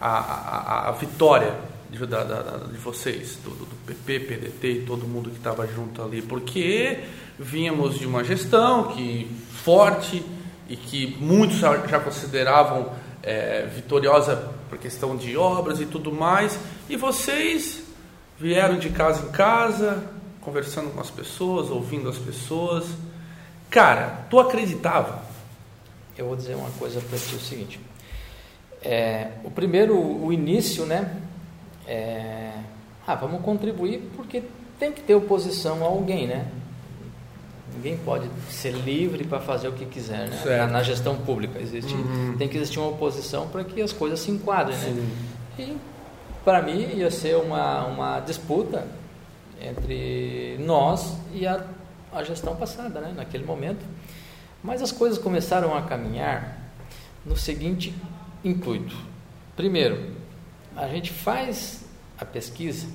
a, 0.00 0.08
a- 0.08 0.88
a- 0.88 0.92
vitória 0.92 1.54
de, 1.90 2.04
da- 2.06 2.24
da- 2.24 2.58
de 2.66 2.76
vocês, 2.78 3.36
do, 3.42 3.50
do- 3.50 3.64
do 3.64 3.76
PP, 3.86 4.20
PDT 4.20 4.68
e 4.68 4.82
todo 4.84 5.06
mundo 5.06 5.30
que 5.30 5.36
estava 5.36 5.66
junto 5.66 6.02
ali, 6.02 6.20
porque 6.22 7.00
vínhamos 7.38 7.98
de 7.98 8.06
uma 8.06 8.22
gestão 8.22 8.88
que 8.88 9.30
forte 9.64 10.22
e 10.72 10.76
que 10.76 11.18
muitos 11.20 11.58
já, 11.58 12.00
consideravam 12.00 12.92
é, 13.22 13.66
vitoriosa 13.66 14.54
por 14.70 14.78
questão 14.78 15.14
de 15.14 15.36
obras 15.36 15.78
e 15.78 15.84
tudo 15.84 16.10
mais, 16.10 16.58
e 16.88 16.96
vocês 16.96 17.82
vieram 18.38 18.78
de 18.78 18.88
casa 18.88 19.26
em 19.26 19.30
casa, 19.30 20.02
conversando 20.40 20.88
com 20.88 20.98
as 20.98 21.10
pessoas, 21.10 21.68
ouvindo 21.68 22.08
as 22.08 22.16
pessoas. 22.16 22.86
Cara, 23.68 24.24
tu 24.30 24.40
acreditava? 24.40 25.22
Eu 26.16 26.28
vou 26.28 26.36
dizer 26.36 26.56
uma 26.56 26.70
coisa 26.78 27.02
para 27.02 27.18
ti, 27.18 27.34
o 27.34 27.40
seguinte. 27.40 27.78
É, 28.80 29.32
o 29.44 29.50
primeiro, 29.50 29.94
o 29.94 30.32
início, 30.32 30.86
né? 30.86 31.20
É, 31.86 32.50
ah, 33.06 33.14
vamos 33.14 33.42
contribuir 33.42 34.10
porque 34.16 34.42
tem 34.78 34.90
que 34.90 35.02
ter 35.02 35.14
oposição 35.14 35.84
a 35.84 35.86
alguém, 35.86 36.26
né? 36.26 36.50
Ninguém 37.74 37.96
pode 37.98 38.28
ser 38.48 38.70
livre 38.72 39.24
para 39.24 39.40
fazer 39.40 39.68
o 39.68 39.72
que 39.72 39.86
quiser, 39.86 40.28
né? 40.28 40.56
Na, 40.58 40.66
na 40.66 40.82
gestão 40.82 41.16
pública 41.16 41.58
existe, 41.58 41.94
tem 42.38 42.48
que 42.48 42.56
existir 42.56 42.78
uma 42.78 42.88
oposição 42.88 43.48
para 43.48 43.64
que 43.64 43.80
as 43.80 43.92
coisas 43.92 44.20
se 44.20 44.30
enquadrem, 44.30 44.76
né? 44.76 45.08
E 45.58 45.76
para 46.44 46.60
mim 46.62 46.80
ia 46.94 47.10
ser 47.10 47.36
uma, 47.36 47.84
uma 47.86 48.20
disputa 48.20 48.86
entre 49.60 50.56
nós 50.60 51.16
e 51.32 51.46
a, 51.46 51.64
a 52.12 52.22
gestão 52.22 52.56
passada, 52.56 53.00
né? 53.00 53.12
Naquele 53.16 53.44
momento. 53.44 53.84
Mas 54.62 54.82
as 54.82 54.92
coisas 54.92 55.18
começaram 55.18 55.76
a 55.76 55.82
caminhar 55.82 56.58
no 57.24 57.36
seguinte 57.36 57.94
intuito. 58.44 58.94
Primeiro, 59.56 60.10
a 60.76 60.88
gente 60.88 61.10
faz 61.10 61.84
a 62.18 62.24
pesquisa 62.24 62.86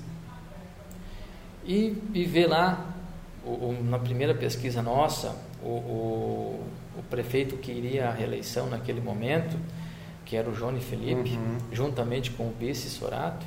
e, 1.65 2.01
e 2.13 2.23
vê 2.25 2.47
lá, 2.47 2.85
o, 3.47 3.69
o- 3.69 3.83
na 3.83 3.97
primeira 3.97 4.33
pesquisa 4.33 4.81
nossa, 4.81 5.35
o, 5.63 5.67
o, 5.67 6.63
prefeito 7.09 7.55
que 7.57 7.71
iria 7.71 8.09
à 8.09 8.11
reeleição 8.11 8.67
naquele 8.67 8.99
momento, 8.99 9.57
que 10.25 10.35
era 10.35 10.49
o 10.49 10.53
Johnny 10.53 10.81
Felipe, 10.81 11.39
juntamente 11.71 12.31
com 12.31 12.43
o 12.47 12.53
vice 12.59 12.89
Sorato, 12.89 13.45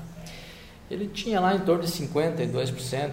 ele 0.91 1.07
tinha 1.07 1.39
lá 1.39 1.55
em 1.55 1.61
torno 1.61 1.83
de 1.85 1.91
52%. 1.93 3.11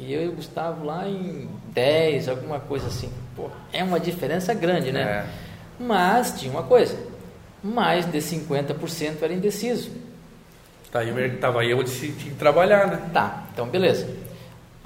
E 0.00 0.12
eu 0.12 0.22
e 0.24 0.28
o 0.28 0.32
Gustavo 0.32 0.84
lá 0.84 1.08
em 1.08 1.48
10, 1.72 2.28
alguma 2.28 2.60
coisa 2.60 2.86
assim. 2.86 3.12
Pô, 3.36 3.50
é 3.72 3.82
uma 3.84 3.98
diferença 4.00 4.54
grande, 4.54 4.92
né? 4.92 5.02
É. 5.02 5.26
Mas 5.82 6.40
tinha 6.40 6.50
uma 6.50 6.62
coisa, 6.62 6.96
mais 7.62 8.06
de 8.06 8.18
50% 8.18 9.22
era 9.22 9.32
indeciso. 9.32 9.90
Tá 10.90 11.00
aí, 11.00 11.36
tava 11.38 11.60
aí 11.60 11.70
eu 11.70 11.84
tinha 11.84 12.12
que 12.12 12.30
trabalhar, 12.30 12.86
né? 12.86 13.10
Tá, 13.12 13.44
então 13.52 13.68
beleza. 13.68 14.08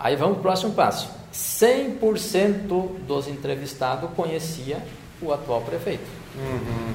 Aí 0.03 0.17
vamos 0.17 0.35
pro 0.35 0.43
próximo 0.43 0.73
passo. 0.73 1.09
100% 1.33 3.07
dos 3.07 3.29
entrevistados 3.29 4.11
conhecia 4.17 4.83
o 5.23 5.33
atual 5.33 5.61
prefeito. 5.61 6.05
Uhum. 6.37 6.93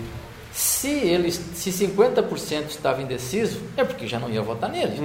Se 0.51 0.89
eles, 0.89 1.35
se 1.53 1.69
50% 1.69 2.67
estava 2.69 3.01
indeciso, 3.01 3.61
é 3.77 3.83
porque 3.83 4.07
já 4.07 4.19
não 4.19 4.29
ia 4.29 4.41
votar 4.41 4.69
nele. 4.69 4.99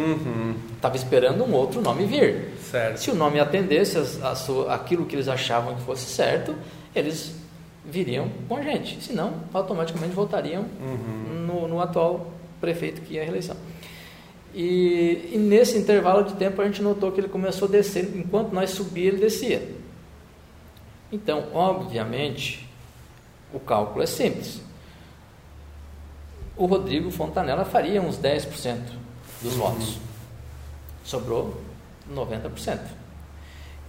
Estava 0.74 0.94
uhum. 0.94 1.02
esperando 1.02 1.44
um 1.44 1.52
outro 1.52 1.80
nome 1.80 2.06
vir. 2.06 2.54
Certo. 2.70 2.96
Se 2.96 3.10
o 3.10 3.14
nome 3.14 3.38
atendesse 3.38 3.98
a, 3.98 4.30
a 4.30 4.34
sua, 4.34 4.74
aquilo 4.74 5.04
que 5.04 5.14
eles 5.14 5.28
achavam 5.28 5.74
que 5.74 5.82
fosse 5.82 6.06
certo, 6.06 6.54
eles 6.94 7.34
viriam 7.84 8.28
com 8.48 8.56
a 8.56 8.62
gente. 8.62 9.02
Senão, 9.02 9.34
automaticamente 9.52 10.14
votariam 10.14 10.64
uhum. 10.80 11.46
no, 11.46 11.68
no, 11.68 11.80
atual 11.80 12.32
prefeito 12.60 13.02
que 13.02 13.14
ia 13.14 13.20
à 13.20 13.24
reeleição. 13.24 13.56
E, 14.54 15.30
e, 15.32 15.38
nesse 15.38 15.78
intervalo 15.78 16.24
de 16.24 16.34
tempo 16.34 16.60
a 16.60 16.66
gente 16.66 16.82
notou 16.82 17.10
que 17.10 17.20
ele 17.20 17.28
começou 17.28 17.66
a 17.66 17.70
descer, 17.70 18.14
enquanto 18.14 18.52
nós 18.52 18.70
subíamos, 18.70 19.14
ele 19.14 19.22
descia. 19.22 19.74
Então, 21.10 21.48
obviamente, 21.54 22.68
o 23.52 23.58
cálculo 23.58 24.02
é 24.02 24.06
simples. 24.06 24.60
O 26.56 26.66
Rodrigo 26.66 27.10
Fontanella 27.10 27.64
faria 27.64 28.00
uns 28.00 28.18
10% 28.18 28.78
dos 29.40 29.54
votos. 29.54 29.98
Sobrou 31.04 31.60
90%. 32.10 32.80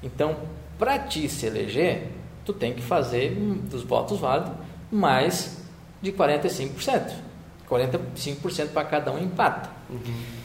Então, 0.02 0.38
para 0.78 0.99
ti 0.99 1.28
se 1.30 1.45
eleger, 1.45 2.10
tu 2.45 2.54
tem 2.54 2.73
que 2.73 2.82
fazer 2.82 3.32
dos 3.69 3.84
votos 3.84 4.19
válidos 4.19 4.54
mais 4.91 5.58
de 6.02 6.12
45%. 6.12 7.13
45% 7.69 8.69
para 8.69 8.86
cada 8.86 9.12
um 9.12 9.19
empata. 9.19 9.69
Uhum. 9.89 10.43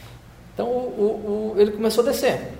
Então 0.58 0.66
o, 0.66 1.54
o, 1.54 1.60
ele 1.60 1.70
começou 1.70 2.02
a 2.02 2.08
descer. 2.08 2.52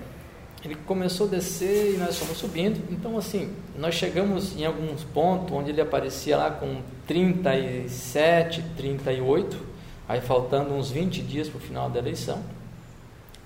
Ele 0.63 0.75
começou 0.87 1.27
a 1.27 1.31
descer 1.31 1.95
e 1.95 1.97
nós 1.97 2.17
fomos 2.17 2.37
subindo. 2.37 2.81
Então, 2.89 3.17
assim, 3.17 3.53
nós 3.77 3.93
chegamos 3.93 4.55
em 4.57 4.65
alguns 4.65 5.03
pontos 5.03 5.51
onde 5.51 5.71
ele 5.71 5.81
aparecia 5.81 6.37
lá 6.37 6.49
com 6.49 6.81
37, 7.05 8.63
38, 8.77 9.59
aí 10.07 10.21
faltando 10.21 10.73
uns 10.73 10.89
20 10.89 11.21
dias 11.23 11.49
para 11.49 11.57
o 11.57 11.59
final 11.59 11.89
da 11.89 11.99
eleição. 11.99 12.41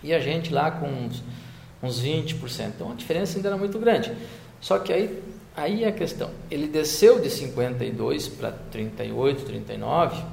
E 0.03 0.13
a 0.13 0.19
gente 0.19 0.53
lá 0.53 0.69
com 0.69 0.85
uns, 0.85 1.23
uns 1.81 1.99
20%. 1.99 2.73
Então 2.75 2.91
a 2.91 2.93
diferença 2.93 3.39
ainda 3.39 3.49
era 3.49 3.57
muito 3.57 3.79
grande. 3.79 4.13
Só 4.61 4.77
que 4.77 4.93
aí 4.93 5.33
Aí 5.55 5.83
é 5.83 5.89
a 5.89 5.91
questão, 5.91 6.31
ele 6.49 6.65
desceu 6.65 7.19
de 7.19 7.29
52 7.29 8.27
para 8.27 8.51
38, 8.71 9.45
39, 9.45 10.23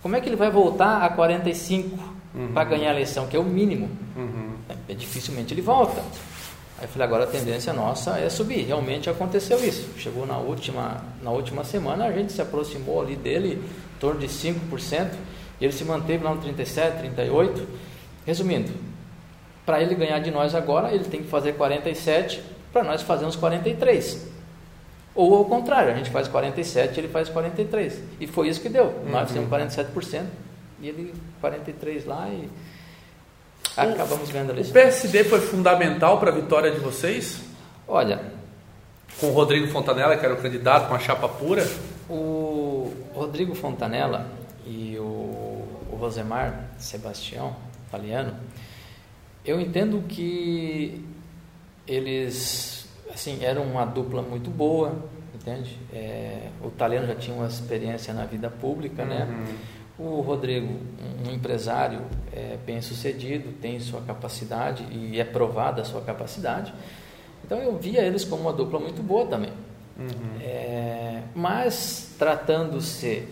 como 0.00 0.16
é 0.16 0.20
que 0.22 0.30
ele 0.30 0.36
vai 0.36 0.50
voltar 0.50 1.02
a 1.02 1.10
45 1.10 2.19
uhum. 2.34 2.52
para 2.52 2.64
ganhar 2.64 2.90
a 2.90 2.92
eleição, 2.92 3.26
que 3.26 3.36
é 3.36 3.40
o 3.40 3.44
mínimo? 3.44 3.88
Uhum. 4.16 4.54
É, 4.88 4.94
dificilmente 4.94 5.54
ele 5.54 5.62
volta. 5.62 6.00
Aí 6.78 6.84
eu 6.84 6.88
falei, 6.88 7.06
agora 7.06 7.24
a 7.24 7.26
tendência 7.26 7.72
nossa 7.72 8.18
é 8.18 8.28
subir. 8.30 8.64
Realmente 8.64 9.10
aconteceu 9.10 9.62
isso. 9.62 9.90
Chegou 9.98 10.26
na 10.26 10.38
última, 10.38 11.04
na 11.22 11.30
última 11.30 11.62
semana, 11.62 12.06
a 12.06 12.12
gente 12.12 12.32
se 12.32 12.40
aproximou 12.40 13.02
ali 13.02 13.16
dele, 13.16 13.62
em 13.96 14.00
torno 14.00 14.18
de 14.18 14.26
5%, 14.26 15.10
e 15.60 15.64
ele 15.64 15.72
se 15.72 15.84
manteve 15.84 16.24
lá 16.24 16.34
no 16.34 16.40
37, 16.40 16.98
38. 16.98 17.68
Resumindo, 18.24 18.70
para 19.66 19.82
ele 19.82 19.94
ganhar 19.94 20.18
de 20.20 20.30
nós 20.30 20.54
agora, 20.54 20.92
ele 20.92 21.04
tem 21.04 21.22
que 21.22 21.28
fazer 21.28 21.52
47 21.52 22.42
para 22.72 22.82
nós 22.82 23.02
fazermos 23.02 23.36
43. 23.36 24.28
Ou 25.14 25.36
ao 25.36 25.44
contrário, 25.44 25.92
a 25.92 25.96
gente 25.96 26.08
faz 26.08 26.28
47 26.28 26.98
ele 26.98 27.08
faz 27.08 27.28
43. 27.28 28.02
E 28.20 28.26
foi 28.26 28.48
isso 28.48 28.60
que 28.60 28.68
deu. 28.68 28.86
Uhum. 28.86 29.10
Nós 29.10 29.28
fizemos 29.28 29.50
47% 29.50 30.24
e 30.80 30.88
ele 30.88 31.14
43 31.40 32.04
lá 32.04 32.28
e 32.28 32.48
acabamos 33.76 34.30
ganhando 34.30 34.50
a 34.50 34.52
eleição. 34.52 34.70
O 34.70 34.74
PSD 34.74 35.24
foi 35.24 35.40
fundamental 35.40 36.18
para 36.18 36.30
a 36.30 36.34
vitória 36.34 36.70
de 36.70 36.80
vocês? 36.80 37.40
Olha, 37.86 38.20
com 39.18 39.28
o 39.28 39.32
Rodrigo 39.32 39.66
Fontanella, 39.68 40.16
que 40.16 40.24
era 40.24 40.34
o 40.34 40.40
candidato 40.40 40.88
com 40.88 40.94
a 40.94 40.98
chapa 40.98 41.28
pura? 41.28 41.66
O 42.08 42.92
Rodrigo 43.14 43.54
Fontanella 43.54 44.26
e 44.66 44.96
o, 44.98 45.02
o 45.90 45.96
Rosemar 45.98 46.70
Sebastião 46.78 47.56
Paliano, 47.90 48.34
eu 49.44 49.60
entendo 49.60 50.02
que 50.06 51.04
eles 51.86 52.88
assim 53.12 53.44
eram 53.44 53.64
uma 53.64 53.84
dupla 53.84 54.22
muito 54.22 54.50
boa, 54.50 54.94
entende? 55.34 55.76
É, 55.92 56.48
o 56.62 56.70
Taleno 56.70 57.06
já 57.06 57.14
tinha 57.14 57.36
uma 57.36 57.46
experiência 57.46 58.14
na 58.14 58.24
vida 58.24 58.48
pública, 58.48 59.04
né? 59.04 59.26
uhum. 59.28 59.44
né? 59.44 59.54
O 60.00 60.22
Rodrigo, 60.22 60.78
um 61.26 61.30
empresário 61.30 62.00
é, 62.32 62.56
bem 62.64 62.80
sucedido, 62.80 63.52
tem 63.60 63.78
sua 63.80 64.00
capacidade 64.00 64.84
e 64.90 65.20
é 65.20 65.24
provada 65.24 65.82
a 65.82 65.84
sua 65.84 66.00
capacidade. 66.00 66.72
Então 67.44 67.58
eu 67.58 67.76
via 67.76 68.00
eles 68.00 68.24
como 68.24 68.42
uma 68.42 68.52
dupla 68.52 68.80
muito 68.80 69.02
boa 69.02 69.26
também. 69.26 69.52
Uhum. 69.98 70.40
É, 70.40 71.22
mas 71.34 72.14
tratando-se 72.18 73.28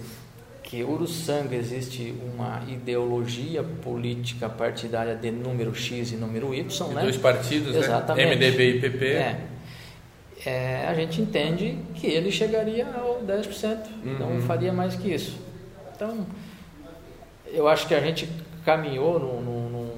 que 0.63 0.85
Uruçanga 0.85 1.57
existe 1.57 2.15
uma 2.35 2.63
ideologia 2.69 3.63
política 3.63 4.51
partidária 4.51 5.17
de 5.17 5.31
número 5.31 5.75
X 5.75 6.13
e 6.13 6.17
número 6.17 6.55
Y, 6.55 6.91
e 6.91 6.95
né? 6.95 7.01
Dois 7.01 7.17
partidos, 7.17 7.73
né? 7.73 7.79
Exatamente. 7.79 8.27
né? 8.27 8.35
MDB 8.35 8.71
e 8.71 8.81
PP. 8.81 9.07
É. 9.07 9.41
É, 10.45 10.87
a 10.87 10.95
gente 10.95 11.21
entende 11.21 11.79
que 11.95 12.07
ele 12.07 12.31
chegaria 12.31 12.87
ao 12.87 13.23
10%, 13.27 13.79
uhum. 14.05 14.19
não 14.19 14.41
faria 14.43 14.73
mais 14.73 14.95
que 14.95 15.13
isso. 15.13 15.39
Então, 15.95 16.27
eu 17.53 17.69
acho 17.69 17.87
que 17.87 17.95
a 17.95 18.01
gente 18.01 18.29
caminhou 18.65 19.19
num, 19.19 19.41
num, 19.41 19.91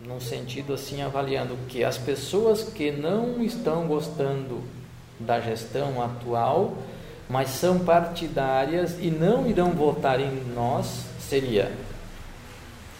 num 0.00 0.20
sentido 0.20 0.74
assim, 0.74 1.02
avaliando 1.02 1.56
que 1.68 1.84
as 1.84 1.98
pessoas 1.98 2.62
que 2.64 2.90
não 2.90 3.42
estão 3.42 3.86
gostando 3.86 4.62
da 5.20 5.40
gestão 5.40 6.02
atual 6.02 6.76
mas 7.28 7.50
são 7.50 7.78
partidárias 7.78 8.96
e 9.00 9.10
não 9.10 9.46
irão 9.46 9.70
votar 9.70 10.20
em 10.20 10.44
nós, 10.54 11.04
seria 11.18 11.72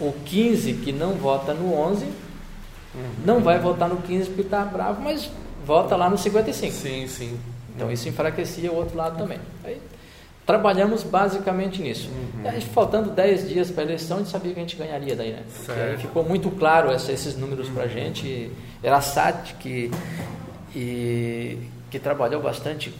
o 0.00 0.12
15 0.24 0.74
que 0.74 0.92
não 0.92 1.12
vota 1.14 1.54
no 1.54 1.74
11, 1.74 2.04
uhum. 2.04 2.12
não 3.24 3.40
vai 3.40 3.58
votar 3.58 3.88
no 3.88 3.98
15 3.98 4.26
porque 4.26 4.42
está 4.42 4.64
bravo, 4.64 5.02
mas 5.02 5.30
vota 5.64 5.94
lá 5.94 6.08
no 6.08 6.18
55. 6.18 6.72
Sim, 6.72 7.06
sim. 7.06 7.38
Então 7.74 7.90
isso 7.90 8.08
enfraquecia 8.08 8.72
o 8.72 8.76
outro 8.76 8.96
lado 8.96 9.18
também. 9.18 9.38
Aí, 9.62 9.80
trabalhamos 10.46 11.02
basicamente 11.02 11.80
nisso. 11.80 12.08
Uhum. 12.08 12.48
Aí, 12.48 12.60
faltando 12.60 13.10
10 13.10 13.48
dias 13.48 13.70
para 13.70 13.82
a 13.82 13.86
eleição, 13.86 14.18
a 14.18 14.20
gente 14.20 14.30
sabia 14.30 14.52
que 14.52 14.58
a 14.58 14.62
gente 14.62 14.76
ganharia 14.76 15.16
daí, 15.16 15.32
né? 15.32 15.42
Ficou 15.98 16.24
muito 16.24 16.50
claro 16.50 16.90
essa, 16.90 17.12
esses 17.12 17.36
números 17.36 17.68
para 17.68 17.84
a 17.84 17.88
gente. 17.88 18.50
Era 18.82 18.98
a 18.98 19.00
SAT 19.00 19.54
que, 19.58 19.90
e, 20.74 21.58
que 21.90 21.98
trabalhou 21.98 22.42
bastante 22.42 22.94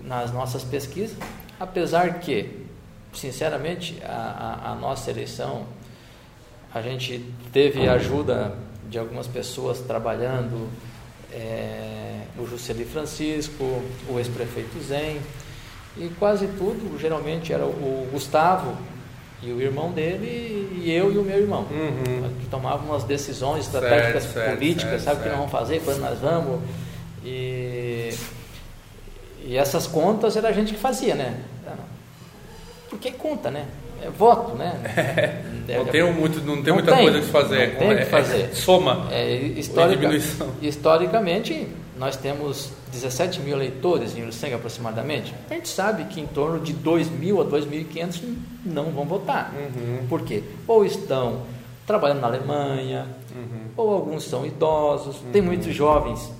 nas 0.00 0.32
nossas 0.32 0.62
pesquisas, 0.62 1.16
apesar 1.58 2.20
que, 2.20 2.64
sinceramente, 3.12 4.00
a, 4.04 4.60
a, 4.66 4.72
a 4.72 4.74
nossa 4.74 5.10
eleição, 5.10 5.66
a 6.72 6.80
gente 6.80 7.24
teve 7.52 7.88
ajuda 7.88 8.54
de 8.88 8.98
algumas 8.98 9.26
pessoas 9.26 9.80
trabalhando, 9.80 10.68
é, 11.32 12.20
o 12.38 12.46
Juscelino 12.46 12.90
Francisco, 12.90 13.82
o 14.08 14.18
ex-prefeito 14.18 14.80
Zen, 14.80 15.20
e 15.96 16.08
quase 16.18 16.46
tudo, 16.58 16.98
geralmente 16.98 17.52
era 17.52 17.64
o 17.64 18.08
Gustavo 18.12 18.76
e 19.42 19.52
o 19.52 19.60
irmão 19.60 19.92
dele 19.92 20.80
e 20.82 20.90
eu 20.90 21.12
e 21.12 21.18
o 21.18 21.22
meu 21.22 21.38
irmão, 21.38 21.66
uhum. 21.70 22.30
que 22.40 22.46
tomavam 22.46 22.94
as 22.94 23.04
decisões 23.04 23.66
estratégicas 23.66 24.24
certo, 24.24 24.54
políticas, 24.54 25.02
certo, 25.02 25.04
sabe 25.04 25.20
o 25.20 25.22
que 25.22 25.28
nós 25.28 25.38
vamos 25.38 25.52
fazer, 25.52 25.82
quando 25.84 26.00
nós 26.00 26.18
vamos, 26.18 26.60
e 27.24 28.12
e 29.46 29.58
essas 29.58 29.86
contas 29.86 30.36
era 30.36 30.48
a 30.48 30.52
gente 30.52 30.72
que 30.72 30.78
fazia, 30.78 31.14
né? 31.14 31.36
Porque 32.88 33.10
conta, 33.10 33.50
né? 33.50 33.66
É 34.02 34.08
voto, 34.08 34.54
né? 34.54 35.42
É, 35.66 35.78
não 35.78 35.86
tem, 35.86 36.12
muito, 36.12 36.40
não 36.42 36.56
tem 36.56 36.64
não 36.64 36.74
muita 36.74 36.94
tem, 36.94 37.04
coisa 37.04 37.20
que 37.22 37.26
fazer. 37.32 37.72
Não 37.72 37.78
tem 37.78 37.90
é, 37.92 37.96
que 37.96 38.04
fazer. 38.04 38.40
É, 38.42 38.54
soma. 38.54 39.08
É, 39.10 39.34
historica, 39.34 40.10
historicamente, 40.60 41.66
nós 42.04 42.18
temos 42.18 42.70
17 42.92 43.40
mil 43.40 43.56
eleitores 43.56 44.14
em 44.14 44.22
Uruçanga 44.22 44.56
aproximadamente. 44.56 45.34
A 45.48 45.54
gente 45.54 45.68
sabe 45.68 46.04
que 46.04 46.20
em 46.20 46.26
torno 46.26 46.60
de 46.60 46.74
2 46.74 47.08
mil 47.08 47.40
a 47.40 47.46
2.500 47.46 48.20
não 48.62 48.90
vão 48.90 49.06
votar. 49.06 49.54
Uhum. 49.54 50.06
Por 50.06 50.20
quê? 50.20 50.44
Ou 50.68 50.84
estão 50.84 51.40
trabalhando 51.86 52.20
na 52.20 52.26
Alemanha, 52.26 53.06
uhum. 53.34 53.70
ou 53.74 53.90
alguns 53.90 54.24
são 54.24 54.44
idosos. 54.44 55.16
Uhum. 55.16 55.32
Tem 55.32 55.40
muitos 55.40 55.74
jovens 55.74 56.30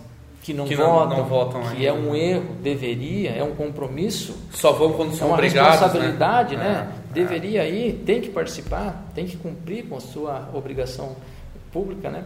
que 0.43 0.53
não 0.53 0.67
que 0.67 0.77
votam, 0.77 1.09
não, 1.09 1.17
não 1.17 1.25
votam 1.25 1.63
que 1.63 1.69
ainda. 1.69 1.85
é 1.87 1.93
um 1.95 2.15
erro, 2.15 2.57
deveria, 2.63 3.31
é 3.31 3.43
um 3.43 3.55
compromisso. 3.55 4.37
Só 4.53 4.71
vão 4.71 4.93
quando 4.93 5.15
são 5.15 5.29
é 5.29 5.31
uma 5.31 5.39
obrigados, 5.39 5.71
né? 5.71 5.79
responsabilidade, 5.79 6.57
né? 6.57 6.63
né? 6.63 6.93
É, 7.11 7.15
deveria 7.15 7.63
é. 7.63 7.71
ir, 7.71 8.03
tem 8.05 8.21
que 8.21 8.29
participar, 8.29 9.11
tem 9.15 9.25
que 9.25 9.39
cumprir 9.39 9.87
com 9.87 9.97
a 9.97 10.01
sua 10.01 10.51
obrigação 10.53 11.17
pública, 11.73 12.11
né? 12.11 12.25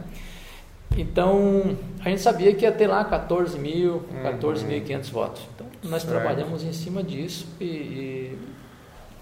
Então, 0.97 1.77
a 2.05 2.09
gente 2.09 2.21
sabia 2.21 2.55
que 2.55 2.65
ia 2.65 2.73
ter 2.73 2.87
lá 2.87 3.05
14 3.05 3.59
mil, 3.59 4.05
14.500 4.23 4.95
uhum. 4.95 5.13
votos. 5.13 5.43
Então, 5.55 5.67
nós 5.85 6.03
certo. 6.03 6.15
trabalhamos 6.15 6.65
em 6.65 6.73
cima 6.73 7.03
disso 7.03 7.47
e, 7.61 7.65
e 7.65 8.39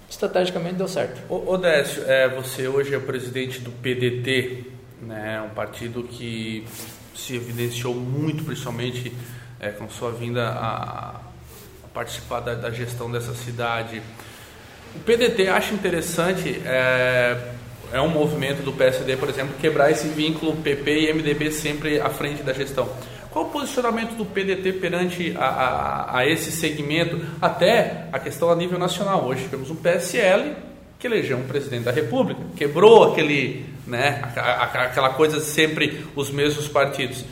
estrategicamente 0.09 0.77
deu 0.77 0.89
certo. 0.89 1.21
Ô, 1.29 1.57
Décio, 1.57 2.05
é, 2.07 2.29
você 2.29 2.69
hoje 2.69 2.95
é 2.95 2.99
presidente 2.99 3.61
do 3.61 3.71
PDT, 3.71 4.65
né, 5.03 5.43
um 5.43 5.55
partido 5.55 6.03
que 6.05 6.65
se 7.15 7.35
evidenciou 7.35 7.95
muito, 7.95 8.45
principalmente 8.45 9.13
é, 9.59 9.71
com 9.71 9.89
sua 9.89 10.13
vinda 10.13 10.49
a, 10.49 11.21
a 11.85 11.89
participar 11.93 12.41
da, 12.41 12.55
da, 12.55 12.71
gestão 12.71 13.11
dessa 13.11 13.35
cidade. 13.35 14.03
O 14.95 14.99
PDT 15.01 15.49
acha 15.49 15.75
interessante, 15.75 16.61
é, 16.65 17.55
é 17.93 18.01
um 18.01 18.09
movimento 18.09 18.63
do 18.63 18.73
PSD, 18.73 19.17
por 19.17 19.29
exemplo, 19.29 19.55
quebrar 19.61 19.91
esse 19.91 20.09
vínculo 20.09 20.57
PP 20.57 21.01
e 21.01 21.13
MDB 21.13 21.51
sempre 21.51 22.01
à 22.01 22.11
frente 22.11 22.43
da 22.43 22.53
gestão. 22.53 22.89
Qual 23.31 23.47
o 23.47 23.49
posicionamento 23.51 24.15
do 24.17 24.25
PDT 24.25 24.75
perante 24.75 25.35
a, 25.37 25.45
a, 25.45 26.19
a, 26.19 26.27
esse 26.27 26.51
segmento, 26.51 27.21
até 27.41 28.09
a 28.11 28.19
questão 28.19 28.51
a 28.51 28.57
nível 28.57 28.79
nacional? 28.79 29.27
Hoje 29.27 29.47
temos 29.51 29.71
um 29.71 29.77
PSL 29.77 30.55
que 30.99 31.07
elegeu 31.07 31.37
um 31.37 31.47
presidente 31.47 31.85
da 31.85 31.93
República, 31.93 32.41
quebrou 32.57 33.13
aquele, 33.13 33.67
né, 33.87 34.23
aquela 34.35 35.11
coisa 35.11 35.41
sempre 35.41 36.07
os 36.17 36.31
mesmos 36.31 36.67
partidos. 36.67 37.25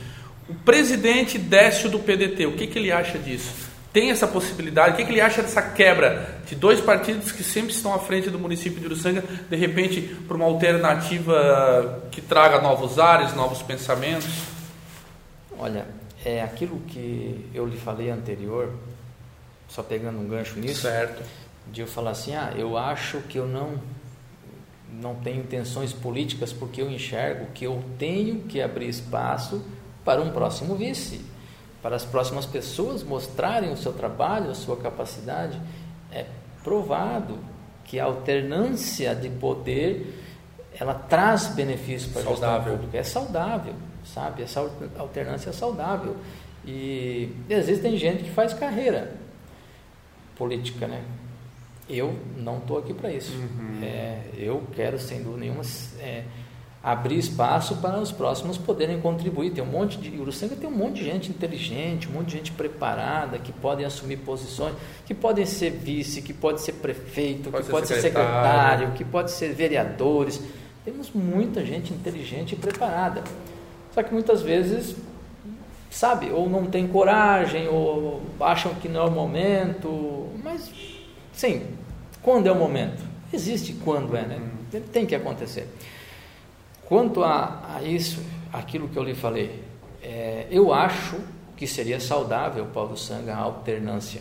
O 0.47 0.55
presidente 0.55 1.38
Décio 1.38 1.88
do 1.88 1.99
PDT, 1.99 2.45
o 2.47 2.53
que, 2.53 2.67
que 2.67 2.79
ele 2.79 2.93
acha 2.93 3.19
disso? 3.19 3.63
Tem 3.94 4.11
essa 4.11 4.26
possibilidade? 4.26 4.94
O 4.94 4.96
que, 4.96 5.04
que 5.04 5.12
ele 5.12 5.20
acha 5.20 5.40
dessa 5.40 5.62
quebra 5.62 6.40
de 6.44 6.57
dois 6.57 6.80
partidos 6.80 7.30
que 7.30 7.44
sempre 7.44 7.72
estão 7.72 7.94
à 7.94 7.98
frente 8.00 8.28
do 8.28 8.40
município 8.40 8.80
de 8.80 8.87
Uruçanga, 8.87 9.22
de 9.48 9.54
repente 9.54 10.02
para 10.26 10.37
uma 10.37 10.46
alternativa 10.46 12.02
que 12.11 12.20
traga 12.20 12.61
novos 12.61 12.98
ares, 12.98 13.33
novos 13.35 13.62
pensamentos? 13.62 14.26
Olha, 15.57 15.87
é 16.24 16.42
aquilo 16.42 16.80
que 16.88 17.48
eu 17.54 17.64
lhe 17.68 17.76
falei 17.76 18.11
anterior, 18.11 18.74
só 19.68 19.80
pegando 19.80 20.18
um 20.18 20.26
gancho 20.26 20.59
nisso, 20.59 20.80
certo. 20.80 21.22
de 21.68 21.80
eu 21.80 21.87
falar 21.87 22.11
assim, 22.11 22.35
ah, 22.35 22.52
eu 22.57 22.76
acho 22.76 23.18
que 23.20 23.38
eu 23.38 23.46
não 23.46 23.80
não 24.90 25.14
tenho 25.14 25.40
intenções 25.40 25.92
políticas 25.92 26.52
porque 26.52 26.83
eu 26.83 26.90
enxergo 26.90 27.46
que 27.54 27.64
eu 27.64 27.83
tenho 27.96 28.40
que 28.40 28.61
abrir 28.61 28.88
espaço 28.88 29.64
para 30.04 30.20
um 30.20 30.30
próximo 30.30 30.74
vice, 30.74 31.20
para 31.85 31.97
as 31.97 32.05
próximas 32.05 32.47
pessoas 32.47 33.05
mostrarem 33.05 33.70
o 33.70 33.77
seu 33.77 33.92
trabalho, 33.92 34.51
a 34.51 34.55
sua 34.55 34.77
capacidade. 34.77 35.61
É 36.11 36.25
provado 36.64 37.38
que 37.85 38.01
a 38.01 38.07
alternância 38.07 39.14
de 39.14 39.29
poder 39.29 40.23
ela 40.81 40.94
traz 40.94 41.49
benefícios 41.49 42.11
para 42.11 42.23
a 42.23 42.25
gestão 42.25 42.64
pública, 42.64 42.97
é 42.99 43.03
saudável 43.05 43.75
sabe? 44.05 44.42
Essa 44.42 44.61
alternância 44.99 45.51
é 45.51 45.53
saudável. 45.53 46.16
E 46.64 47.31
existem 47.49 47.97
gente 47.97 48.25
que 48.25 48.31
faz 48.31 48.53
carreira 48.53 49.14
política, 50.37 50.87
né? 50.87 51.03
Eu 51.88 52.18
não 52.37 52.59
estou 52.59 52.79
aqui 52.79 52.94
para 52.94 53.12
isso. 53.12 53.37
Uhum. 53.37 53.81
É, 53.83 54.23
eu 54.37 54.62
quero, 54.75 54.99
sem 54.99 55.23
dúvida 55.23 55.40
nenhuma, 55.40 55.62
é, 56.01 56.25
abrir 56.85 57.18
espaço 57.18 57.77
para 57.77 57.99
os 57.99 58.12
próximos 58.12 58.59
poderem 58.59 59.01
contribuir. 59.01 59.51
Tem 59.53 59.64
um 59.64 59.66
monte 59.66 59.97
de. 59.97 60.20
Uruçanga 60.20 60.55
tem 60.55 60.68
um 60.68 60.77
monte 60.77 60.97
de 60.97 61.05
gente 61.05 61.31
inteligente, 61.31 62.07
um 62.07 62.12
monte 62.12 62.27
de 62.27 62.37
gente 62.37 62.53
preparada, 62.53 63.38
que 63.38 63.51
podem 63.51 63.87
assumir 63.87 64.18
posições, 64.18 64.75
que 65.07 65.14
podem 65.14 65.47
ser 65.47 65.70
vice, 65.70 66.20
que 66.20 66.35
pode 66.35 66.61
ser 66.61 66.73
prefeito, 66.73 67.51
pode 67.51 67.62
que 67.62 67.66
ser 67.66 67.73
pode 67.73 67.87
secretário. 67.87 68.03
ser 68.03 68.09
secretário, 68.11 68.92
que 68.92 69.05
pode 69.05 69.31
ser 69.31 69.55
vereadores. 69.55 70.42
Temos 70.85 71.11
muita 71.11 71.64
gente 71.64 71.94
inteligente 71.94 72.53
e 72.53 72.57
preparada. 72.57 73.25
Só 73.94 74.03
que 74.03 74.12
muitas 74.12 74.42
vezes, 74.42 74.94
sabe, 75.90 76.31
ou 76.31 76.51
não 76.51 76.66
tem 76.66 76.87
coragem, 76.87 77.66
ou 77.66 78.20
acham 78.38 78.75
que 78.75 78.90
não 78.90 79.01
é 79.01 79.05
o 79.05 79.11
momento. 79.11 80.29
Mas, 80.42 80.70
sim, 81.33 81.62
quando 82.20 82.47
é 82.47 82.53
o 82.53 82.57
momento? 82.57 83.03
Existe 83.33 83.73
quando 83.73 84.14
é, 84.14 84.27
né? 84.27 84.38
Tem 84.92 85.07
que 85.07 85.14
acontecer. 85.14 85.66
Quanto 86.87 87.23
a, 87.23 87.77
a 87.77 87.83
isso, 87.83 88.23
aquilo 88.53 88.88
que 88.88 88.97
eu 88.97 89.03
lhe 89.03 89.14
falei, 89.14 89.62
é, 90.03 90.47
eu 90.51 90.73
acho 90.73 91.16
que 91.57 91.66
seria 91.66 92.01
saudável, 92.01 92.66
Paulo 92.66 92.97
Sanga, 92.97 93.35
a 93.35 93.38
alternância. 93.38 94.20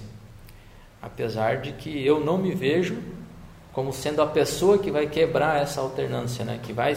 Apesar 1.01 1.57
de 1.57 1.73
que 1.73 2.05
eu 2.05 2.19
não 2.19 2.37
me 2.37 2.53
vejo 2.53 2.97
como 3.73 3.91
sendo 3.91 4.21
a 4.21 4.27
pessoa 4.27 4.77
que 4.77 4.91
vai 4.91 5.07
quebrar 5.07 5.61
essa 5.61 5.81
alternância, 5.81 6.45
né? 6.45 6.59
que 6.61 6.71
vai 6.71 6.95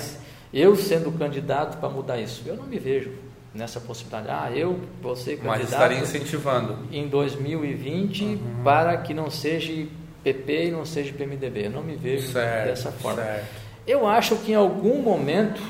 eu 0.52 0.76
sendo 0.76 1.10
candidato 1.18 1.78
para 1.78 1.88
mudar 1.88 2.20
isso, 2.20 2.42
eu 2.46 2.56
não 2.56 2.64
me 2.64 2.78
vejo 2.78 3.10
nessa 3.52 3.80
possibilidade. 3.80 4.28
Ah, 4.30 4.56
eu 4.56 4.78
vou 5.02 5.16
ser 5.16 5.36
candidato. 5.36 5.58
Mas 5.58 5.72
estaria 5.72 5.98
incentivando. 5.98 6.78
Em 6.92 7.08
2020 7.08 8.24
uhum. 8.24 8.38
para 8.62 8.96
que 8.98 9.14
não 9.14 9.30
seja 9.30 9.86
PP 10.22 10.66
e 10.66 10.70
não 10.70 10.84
seja 10.84 11.12
PMDB. 11.12 11.66
Eu 11.66 11.70
não 11.70 11.82
me 11.82 11.96
vejo 11.96 12.28
certo, 12.28 12.66
dessa 12.66 12.92
forma. 12.92 13.22
Certo. 13.22 13.65
Eu 13.86 14.06
acho 14.06 14.36
que 14.36 14.52
em 14.52 14.54
algum 14.54 15.00
momento 15.00 15.62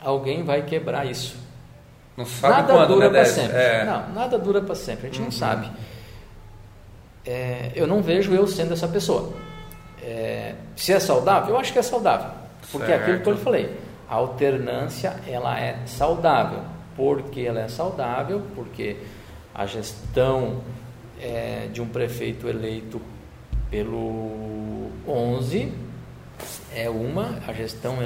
alguém 0.00 0.42
vai 0.42 0.62
quebrar 0.62 1.06
isso. 1.06 1.36
Não 2.16 2.26
sabe 2.26 2.54
nada 2.54 2.72
quando, 2.72 2.88
dura 2.88 3.10
né, 3.10 3.12
para 3.12 3.24
sempre. 3.24 3.56
É. 3.56 3.84
Não, 3.84 4.12
nada 4.12 4.38
dura 4.38 4.60
para 4.60 4.74
sempre. 4.74 5.06
A 5.06 5.10
gente 5.10 5.18
uhum. 5.18 5.24
não 5.26 5.32
sabe. 5.32 5.70
É, 7.26 7.72
eu 7.74 7.86
não 7.86 8.02
vejo 8.02 8.32
eu 8.34 8.46
sendo 8.46 8.72
essa 8.72 8.86
pessoa. 8.86 9.32
É, 10.02 10.54
se 10.76 10.92
é 10.92 11.00
saudável, 11.00 11.54
eu 11.54 11.60
acho 11.60 11.72
que 11.72 11.78
é 11.78 11.82
saudável. 11.82 12.30
Porque 12.70 12.86
certo. 12.86 13.00
é 13.00 13.02
aquilo 13.02 13.20
que 13.20 13.30
eu 13.30 13.36
falei 13.38 13.84
a 14.08 14.16
alternância 14.16 15.16
ela 15.26 15.58
é 15.58 15.78
saudável. 15.86 16.60
Por 16.96 17.22
que 17.22 17.44
ela 17.46 17.60
é 17.60 17.68
saudável? 17.68 18.42
Porque 18.54 18.96
a 19.54 19.66
gestão 19.66 20.60
é, 21.20 21.68
de 21.72 21.82
um 21.82 21.88
prefeito 21.88 22.48
eleito 22.48 23.00
pelo 23.70 24.90
11 25.08 25.72
é 26.74 26.88
uma, 26.88 27.40
a 27.46 27.52
gestão 27.52 27.98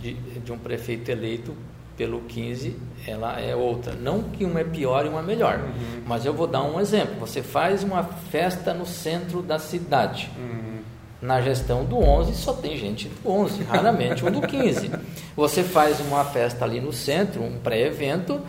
de, 0.00 0.14
de 0.14 0.52
um 0.52 0.58
prefeito 0.58 1.10
eleito 1.10 1.54
pelo 1.96 2.20
15 2.22 2.76
ela 3.06 3.40
é 3.40 3.54
outra. 3.54 3.94
Não 3.94 4.22
que 4.22 4.44
uma 4.44 4.60
é 4.60 4.64
pior 4.64 5.06
e 5.06 5.08
uma 5.08 5.20
é 5.20 5.22
melhor, 5.22 5.58
uhum. 5.58 6.02
mas 6.06 6.26
eu 6.26 6.34
vou 6.34 6.46
dar 6.46 6.62
um 6.62 6.80
exemplo. 6.80 7.14
Você 7.20 7.42
faz 7.42 7.82
uma 7.82 8.02
festa 8.02 8.74
no 8.74 8.84
centro 8.84 9.42
da 9.42 9.58
cidade. 9.58 10.30
Uhum 10.36 10.66
na 11.20 11.40
gestão 11.40 11.84
do 11.84 11.98
11 11.98 12.34
só 12.34 12.52
tem 12.52 12.76
gente 12.76 13.08
do 13.08 13.30
11, 13.30 13.62
raramente 13.64 14.24
um 14.24 14.30
do 14.30 14.42
15. 14.42 14.90
Você 15.34 15.62
faz 15.62 15.98
uma 16.00 16.24
festa 16.24 16.64
ali 16.64 16.80
no 16.80 16.92
centro, 16.92 17.42
um 17.42 17.58
pré-evento, 17.58 18.40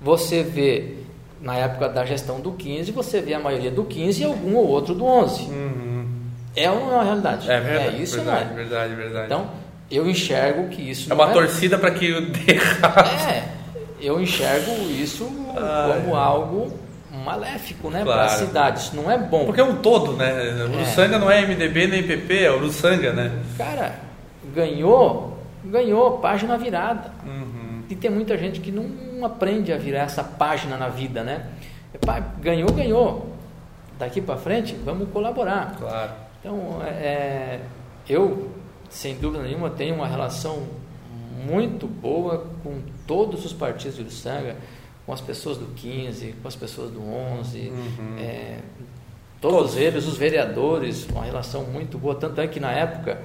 você 0.00 0.42
vê, 0.42 0.96
na 1.40 1.54
época 1.56 1.88
da 1.88 2.04
gestão 2.04 2.40
do 2.40 2.52
15, 2.52 2.90
você 2.92 3.20
vê 3.20 3.34
a 3.34 3.40
maioria 3.40 3.70
do 3.70 3.84
15 3.84 4.22
e 4.22 4.24
algum 4.24 4.56
ou 4.56 4.66
outro 4.66 4.94
do 4.94 5.04
11. 5.04 5.42
Uhum. 5.44 5.95
É 6.56 6.70
ou 6.70 6.86
não 6.86 7.00
é 7.00 7.04
realidade? 7.04 7.50
É, 7.50 7.60
verdade, 7.60 7.96
é 7.96 8.02
isso, 8.02 8.16
verdade, 8.16 8.44
não 8.46 8.52
é? 8.52 8.54
Verdade, 8.54 8.94
verdade. 8.94 9.26
Então, 9.26 9.50
eu 9.90 10.08
enxergo 10.08 10.68
que 10.68 10.90
isso 10.90 11.12
é 11.12 11.14
uma 11.14 11.30
é... 11.30 11.32
torcida 11.32 11.78
para 11.78 11.90
que 11.90 12.12
o 12.12 12.30
dê. 12.30 12.54
É, 13.30 13.44
eu 14.00 14.20
enxergo 14.20 14.72
isso 14.90 15.30
ah, 15.56 16.00
como 16.00 16.16
algo 16.16 16.72
maléfico 17.24 17.90
né, 17.90 18.02
claro. 18.02 18.20
para 18.20 18.32
a 18.32 18.36
cidade. 18.36 18.80
Isso 18.80 18.96
não 18.96 19.10
é 19.10 19.18
bom. 19.18 19.44
Porque 19.44 19.60
é 19.60 19.64
um 19.64 19.76
todo, 19.76 20.12
né? 20.12 20.32
O 20.64 20.76
Uruçanga 20.76 21.16
é. 21.16 21.18
não 21.18 21.30
é 21.30 21.46
MDB 21.46 21.86
nem 21.86 22.02
PP, 22.02 22.44
é 22.44 22.52
Uruçanga, 22.52 23.12
né? 23.12 23.32
Cara, 23.56 23.96
ganhou, 24.54 25.38
ganhou, 25.64 26.18
página 26.18 26.56
virada. 26.56 27.10
Uhum. 27.24 27.82
E 27.88 27.94
tem 27.94 28.10
muita 28.10 28.36
gente 28.36 28.60
que 28.60 28.72
não 28.72 29.24
aprende 29.24 29.72
a 29.72 29.78
virar 29.78 30.02
essa 30.02 30.24
página 30.24 30.76
na 30.76 30.88
vida, 30.88 31.22
né? 31.22 31.46
Ganhou, 32.40 32.72
ganhou. 32.72 33.32
Daqui 33.98 34.20
para 34.20 34.36
frente, 34.36 34.76
vamos 34.84 35.08
colaborar. 35.10 35.74
Claro. 35.78 36.25
Então, 36.46 36.80
é, 36.80 36.88
é, 36.88 37.60
eu, 38.08 38.52
sem 38.88 39.16
dúvida 39.16 39.42
nenhuma, 39.42 39.68
tenho 39.68 39.96
uma 39.96 40.06
relação 40.06 40.62
muito 41.44 41.88
boa 41.88 42.46
com 42.62 42.82
todos 43.04 43.44
os 43.44 43.52
partidos 43.52 43.96
de 43.96 44.02
Uruçanga 44.02 44.56
com 45.04 45.12
as 45.12 45.20
pessoas 45.20 45.58
do 45.58 45.66
15, 45.74 46.36
com 46.40 46.46
as 46.46 46.54
pessoas 46.54 46.92
do 46.92 47.02
11, 47.02 47.68
uhum. 47.68 48.16
é, 48.16 48.60
todos, 49.40 49.56
todos 49.56 49.76
eles, 49.76 50.06
os 50.06 50.16
vereadores, 50.16 51.08
uma 51.08 51.24
relação 51.24 51.64
muito 51.64 51.98
boa. 51.98 52.14
Tanto 52.14 52.40
é 52.40 52.46
que 52.46 52.60
na 52.60 52.70
época 52.70 53.20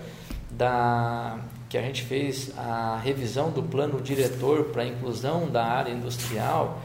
da 0.49 1.37
que 1.69 1.77
a 1.77 1.81
gente 1.83 2.01
fez 2.01 2.51
a 2.57 2.99
revisão 3.03 3.51
do 3.51 3.61
plano 3.61 4.01
diretor 4.01 4.65
para 4.65 4.81
a 4.81 4.85
inclusão 4.87 5.47
da 5.47 5.63
área 5.63 5.91
industrial, 5.91 6.81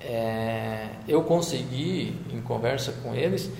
é, 0.00 0.88
eu 1.06 1.22
consegui, 1.22 2.16
em 2.32 2.40
conversa 2.40 2.90
com 3.02 3.14
eles, 3.14 3.50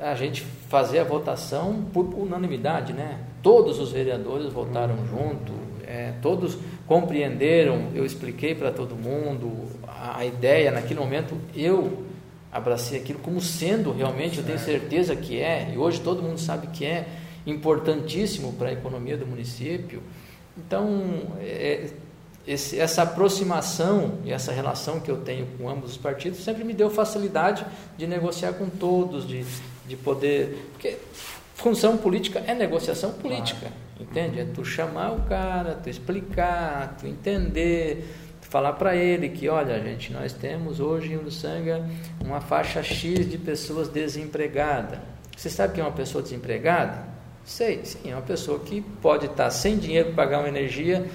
a 0.00 0.14
gente 0.14 0.42
fazer 0.68 1.00
a 1.00 1.04
votação 1.04 1.84
por 1.92 2.06
unanimidade, 2.14 2.92
né? 2.92 3.18
Todos 3.42 3.78
os 3.78 3.92
vereadores 3.92 4.52
votaram 4.52 4.94
uhum. 4.94 5.06
junto, 5.06 5.52
é, 5.86 6.14
todos 6.22 6.56
compreenderam, 6.86 7.88
eu 7.94 8.04
expliquei 8.04 8.54
para 8.54 8.70
todo 8.70 8.94
mundo 8.94 9.68
a, 9.86 10.18
a, 10.18 10.26
ideia, 10.26 10.70
naquele 10.70 10.98
momento 10.98 11.36
eu 11.54 12.04
abracei 12.50 12.98
aquilo 12.98 13.18
como 13.20 13.40
sendo 13.40 13.92
realmente, 13.92 14.38
eu 14.38 14.44
tenho 14.44 14.58
certeza 14.58 15.14
que 15.14 15.38
é, 15.40 15.72
e 15.74 15.78
hoje 15.78 16.00
todo 16.00 16.22
mundo 16.22 16.38
sabe 16.38 16.68
que 16.68 16.84
é 16.84 17.06
importantíssimo 17.46 18.52
para 18.54 18.68
a 18.68 18.72
economia 18.72 19.16
do 19.16 19.26
município. 19.26 20.02
Então, 20.56 21.02
é, 21.40 21.90
esse, 22.46 22.78
essa 22.78 23.02
aproximação 23.02 24.14
e 24.24 24.32
essa 24.32 24.50
relação 24.52 24.98
que 24.98 25.10
eu 25.10 25.18
tenho 25.18 25.46
com 25.58 25.68
ambos 25.68 25.92
os 25.92 25.96
partidos 25.96 26.42
sempre 26.42 26.64
me 26.64 26.72
deu 26.72 26.90
facilidade 26.90 27.64
de 27.96 28.06
negociar 28.06 28.54
com 28.54 28.68
todos, 28.68 29.26
de, 29.26 29.44
de 29.86 29.96
poder. 29.96 30.70
Porque 30.72 30.98
função 31.54 31.96
política 31.96 32.42
é 32.46 32.54
negociação 32.54 33.12
política, 33.12 33.68
claro. 33.68 33.74
entende? 34.00 34.40
É 34.40 34.44
tu 34.44 34.64
chamar 34.64 35.12
o 35.12 35.22
cara, 35.22 35.74
tu 35.74 35.90
explicar, 35.90 36.96
tu 36.98 37.06
entender, 37.06 38.06
tu 38.40 38.48
falar 38.48 38.72
para 38.74 38.96
ele 38.96 39.28
que, 39.28 39.48
olha, 39.48 39.80
gente, 39.80 40.12
nós 40.12 40.32
temos 40.32 40.80
hoje 40.80 41.12
em 41.12 41.16
Uruçanga 41.16 41.86
uma 42.24 42.40
faixa 42.40 42.82
X 42.82 43.28
de 43.28 43.38
pessoas 43.38 43.88
desempregadas. 43.88 44.98
Você 45.36 45.48
sabe 45.48 45.74
que 45.74 45.80
é 45.80 45.84
uma 45.84 45.92
pessoa 45.92 46.22
desempregada? 46.22 47.08
Sei, 47.44 47.80
sim, 47.84 48.10
é 48.10 48.14
uma 48.14 48.22
pessoa 48.22 48.60
que 48.60 48.80
pode 48.80 49.26
estar 49.26 49.50
sem 49.50 49.78
dinheiro 49.78 50.12
para 50.12 50.24
pagar 50.24 50.38
uma 50.40 50.48
energia, 50.48 51.06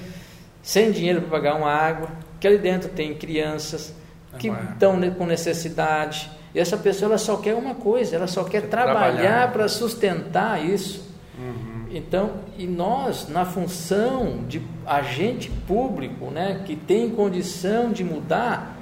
sem 0.62 0.92
dinheiro 0.92 1.22
para 1.22 1.30
pagar 1.30 1.56
uma 1.56 1.72
água, 1.72 2.10
que 2.40 2.48
ali 2.48 2.58
dentro 2.58 2.90
tem 2.90 3.14
crianças 3.14 3.94
que 4.38 4.50
estão 4.50 5.00
com 5.12 5.26
necessidade. 5.26 6.30
E 6.54 6.60
essa 6.60 6.78
pessoa 6.78 7.10
ela 7.10 7.18
só 7.18 7.38
quer 7.38 7.54
uma 7.54 7.76
coisa, 7.76 8.16
ela 8.16 8.28
só 8.28 8.44
quer 8.44 8.70
trabalhar 8.70 9.52
para 9.52 9.68
sustentar 9.68 10.64
isso. 10.64 11.04
Uhum. 11.38 11.88
Então, 11.92 12.32
e 12.58 12.66
nós, 12.66 13.28
na 13.28 13.46
função 13.46 14.44
de 14.48 14.62
agente 14.86 15.50
público, 15.68 16.32
né, 16.32 16.62
que 16.66 16.76
tem 16.76 17.10
condição 17.10 17.92
de 17.92 18.04
mudar 18.04 18.78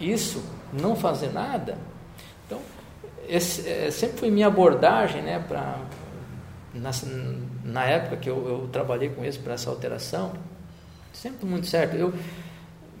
isso, 0.00 0.42
não 0.72 0.96
fazer 0.96 1.32
nada. 1.32 1.76
Então, 2.46 2.60
esse, 3.28 3.68
é, 3.68 3.90
sempre 3.90 4.18
foi 4.18 4.30
minha 4.30 4.46
abordagem, 4.46 5.22
né, 5.22 5.42
para 5.46 5.76
na, 6.74 6.90
na 7.64 7.84
época 7.84 8.16
que 8.16 8.28
eu, 8.28 8.48
eu 8.48 8.68
trabalhei 8.72 9.08
com 9.08 9.24
isso 9.24 9.40
para 9.40 9.54
essa 9.54 9.70
alteração, 9.70 10.32
sempre 11.12 11.46
muito 11.46 11.66
certo. 11.66 11.94
Eu 11.96 12.12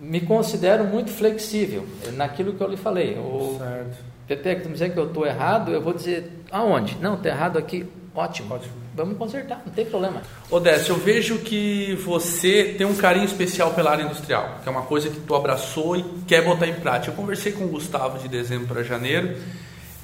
me 0.00 0.20
considero 0.20 0.84
muito 0.84 1.10
flexível 1.10 1.86
naquilo 2.14 2.54
que 2.54 2.62
eu 2.62 2.68
lhe 2.68 2.76
falei. 2.76 3.18
O 3.18 3.56
certo. 3.58 3.96
Pepe, 4.26 4.56
que 4.56 4.60
tu 4.62 4.66
me 4.68 4.74
dizer 4.74 4.92
que 4.92 4.98
eu 4.98 5.06
estou 5.06 5.26
errado, 5.26 5.72
eu 5.72 5.80
vou 5.80 5.94
dizer 5.94 6.30
aonde? 6.52 6.96
Não, 7.00 7.14
estou 7.14 7.30
errado 7.30 7.58
aqui. 7.58 7.86
Ótimo. 8.14 8.54
Ótimo. 8.54 8.74
Vamos 8.94 9.16
consertar, 9.16 9.62
não 9.64 9.72
tem 9.72 9.86
problema. 9.86 10.22
Odécio, 10.50 10.92
eu 10.92 10.98
vejo 10.98 11.38
que 11.38 11.94
você 12.04 12.74
tem 12.76 12.84
um 12.84 12.96
carinho 12.96 13.24
especial 13.24 13.72
pela 13.72 13.92
área 13.92 14.02
industrial, 14.02 14.58
que 14.60 14.68
é 14.68 14.72
uma 14.72 14.82
coisa 14.82 15.08
que 15.08 15.20
tu 15.20 15.34
abraçou 15.36 15.96
e 15.96 16.02
quer 16.26 16.42
botar 16.44 16.66
em 16.66 16.74
prática. 16.74 17.12
Eu 17.12 17.16
conversei 17.16 17.52
com 17.52 17.64
o 17.64 17.68
Gustavo 17.68 18.18
de 18.18 18.28
dezembro 18.28 18.66
para 18.66 18.82
janeiro. 18.82 19.36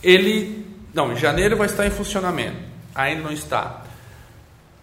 Ele, 0.00 0.64
não, 0.94 1.12
em 1.12 1.16
janeiro 1.16 1.56
vai 1.56 1.66
estar 1.66 1.84
em 1.84 1.90
funcionamento. 1.90 2.56
Ainda 2.94 3.22
não 3.22 3.32
está 3.32 3.83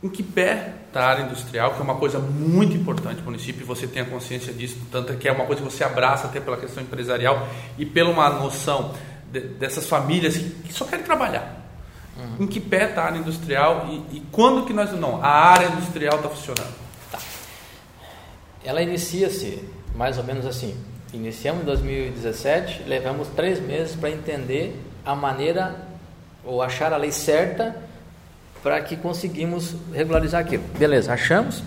em 0.03 0.09
que 0.09 0.23
pé 0.23 0.73
está 0.87 1.01
a 1.01 1.09
área 1.09 1.23
industrial, 1.23 1.73
que 1.73 1.79
é 1.79 1.83
uma 1.83 1.95
coisa 1.95 2.17
muito 2.17 2.75
importante 2.75 3.17
para 3.17 3.27
o 3.27 3.31
município, 3.31 3.61
e 3.61 3.65
você 3.65 3.85
tem 3.85 4.01
a 4.01 4.05
consciência 4.05 4.51
disso, 4.51 4.77
tanto 4.91 5.15
que 5.15 5.27
é 5.27 5.31
uma 5.31 5.45
coisa 5.45 5.61
que 5.61 5.71
você 5.71 5.83
abraça 5.83 6.27
até 6.27 6.39
pela 6.39 6.57
questão 6.57 6.81
empresarial 6.81 7.47
e 7.77 7.85
pela 7.85 8.09
uma 8.09 8.29
noção 8.29 8.93
de, 9.31 9.39
dessas 9.41 9.87
famílias 9.87 10.35
que, 10.35 10.49
que, 10.49 10.73
só 10.73 10.85
querem 10.85 11.05
trabalhar. 11.05 11.61
Uhum. 12.17 12.43
Em 12.45 12.47
que 12.47 12.59
pé 12.59 12.89
está 12.89 13.03
a 13.03 13.05
área 13.05 13.19
industrial 13.19 13.87
e, 13.89 14.17
e, 14.17 14.23
quando 14.31 14.65
que 14.65 14.73
nós... 14.73 14.91
Não, 14.93 15.23
a 15.23 15.29
área 15.29 15.67
industrial 15.67 16.17
está 16.17 16.29
funcionando. 16.29 16.73
Tá. 17.11 17.19
Ela 18.63 18.81
inicia-se 18.81 19.63
mais 19.95 20.17
ou 20.17 20.23
menos 20.23 20.45
assim. 20.45 20.75
Iniciamos 21.13 21.61
em 21.61 21.65
2017, 21.65 22.83
levamos 22.87 23.27
três 23.29 23.59
meses 23.59 23.95
para 23.95 24.09
entender 24.09 24.81
a 25.05 25.15
maneira 25.15 25.75
ou 26.43 26.61
achar 26.61 26.91
a 26.91 26.97
lei 26.97 27.11
certa 27.11 27.90
para 28.61 28.79
que 28.81 28.95
conseguimos 28.95 29.75
regularizar 29.93 30.41
aquilo. 30.41 30.63
Beleza, 30.77 31.13
achamos. 31.13 31.63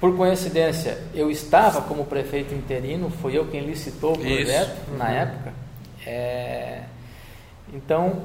Por 0.00 0.16
coincidência, 0.16 0.98
eu 1.14 1.30
estava 1.30 1.82
como 1.82 2.06
prefeito 2.06 2.54
interino, 2.54 3.10
foi 3.10 3.36
eu 3.36 3.46
quem 3.48 3.60
licitou 3.60 4.14
o 4.14 4.18
projeto 4.18 4.70
Isso. 4.70 4.96
na 4.96 5.04
uhum. 5.04 5.10
época. 5.10 5.52
É, 6.06 6.82
então, 7.72 8.22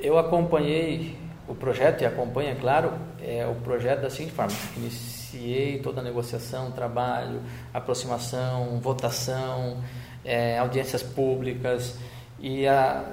eu 0.00 0.18
acompanhei 0.18 1.16
o 1.46 1.54
projeto 1.54 2.02
e 2.02 2.06
acompanha, 2.06 2.54
claro, 2.56 2.92
é, 3.22 3.46
o 3.46 3.54
projeto 3.54 4.02
da 4.02 4.10
seguinte 4.10 4.32
forma: 4.32 4.52
iniciei 4.76 5.78
toda 5.78 6.00
a 6.00 6.04
negociação, 6.04 6.72
trabalho, 6.72 7.40
aproximação, 7.72 8.80
votação, 8.80 9.78
é, 10.24 10.58
audiências 10.58 11.02
públicas 11.02 11.96
e 12.40 12.66
a, 12.66 13.04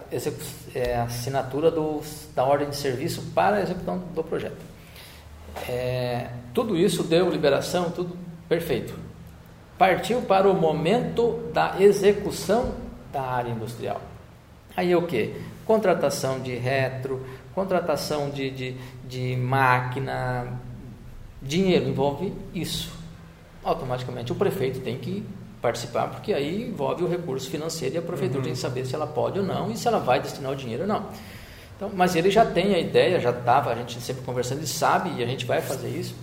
é, 0.74 0.98
assinatura 0.98 1.72
do, 1.72 2.02
da 2.36 2.44
ordem 2.44 2.70
de 2.70 2.76
serviço 2.76 3.22
para 3.34 3.58
a 3.58 3.62
execução 3.62 4.00
do 4.14 4.24
projeto. 4.24 4.58
É, 5.68 6.30
tudo 6.54 6.78
isso 6.78 7.04
deu 7.04 7.30
liberação, 7.30 7.90
tudo 7.90 8.18
perfeito. 8.48 8.94
Partiu 9.78 10.22
para 10.22 10.50
o 10.50 10.54
momento 10.54 11.50
da 11.54 11.76
execução 11.80 12.76
da 13.12 13.22
área 13.22 13.50
industrial. 13.50 14.02
Aí 14.76 14.92
é 14.92 14.98
o 14.98 15.08
que? 15.08 15.34
Contratação 15.66 16.40
de 16.40 16.56
retro, 16.56 17.26
contratação 17.54 18.30
de, 18.30 18.52
de, 18.52 18.78
de 19.08 19.36
máquina, 19.36 20.60
dinheiro 21.42 21.88
envolve 21.88 22.34
isso. 22.54 22.94
Automaticamente 23.64 24.32
o 24.32 24.36
prefeito 24.36 24.82
tem 24.82 24.98
que 24.98 25.26
participar, 25.66 26.08
porque 26.10 26.32
aí 26.32 26.70
envolve 26.70 27.04
o 27.04 27.08
recurso 27.08 27.50
financeiro 27.50 27.96
e 27.96 27.98
a 27.98 28.02
prefeitura 28.02 28.40
uhum. 28.40 28.44
tem 28.44 28.54
que 28.54 28.60
saber 28.60 28.86
se 28.86 28.94
ela 28.94 29.08
pode 29.08 29.40
ou 29.40 29.46
não 29.46 29.72
e 29.72 29.76
se 29.76 29.88
ela 29.88 29.98
vai 29.98 30.20
destinar 30.20 30.52
o 30.52 30.56
dinheiro 30.56 30.84
ou 30.84 30.88
não. 30.88 31.08
Então, 31.76 31.90
mas 31.94 32.16
ele 32.16 32.30
já 32.30 32.46
tem 32.46 32.76
a 32.76 32.80
ideia, 32.80 33.20
já 33.20 33.32
estava, 33.32 33.72
a 33.72 33.76
gente 33.76 34.00
sempre 34.00 34.22
conversando, 34.24 34.60
ele 34.60 34.68
sabe 34.68 35.10
e 35.18 35.24
a 35.24 35.26
gente 35.26 35.44
vai 35.44 35.62
fazer 35.62 35.90
isso. 35.90 36.16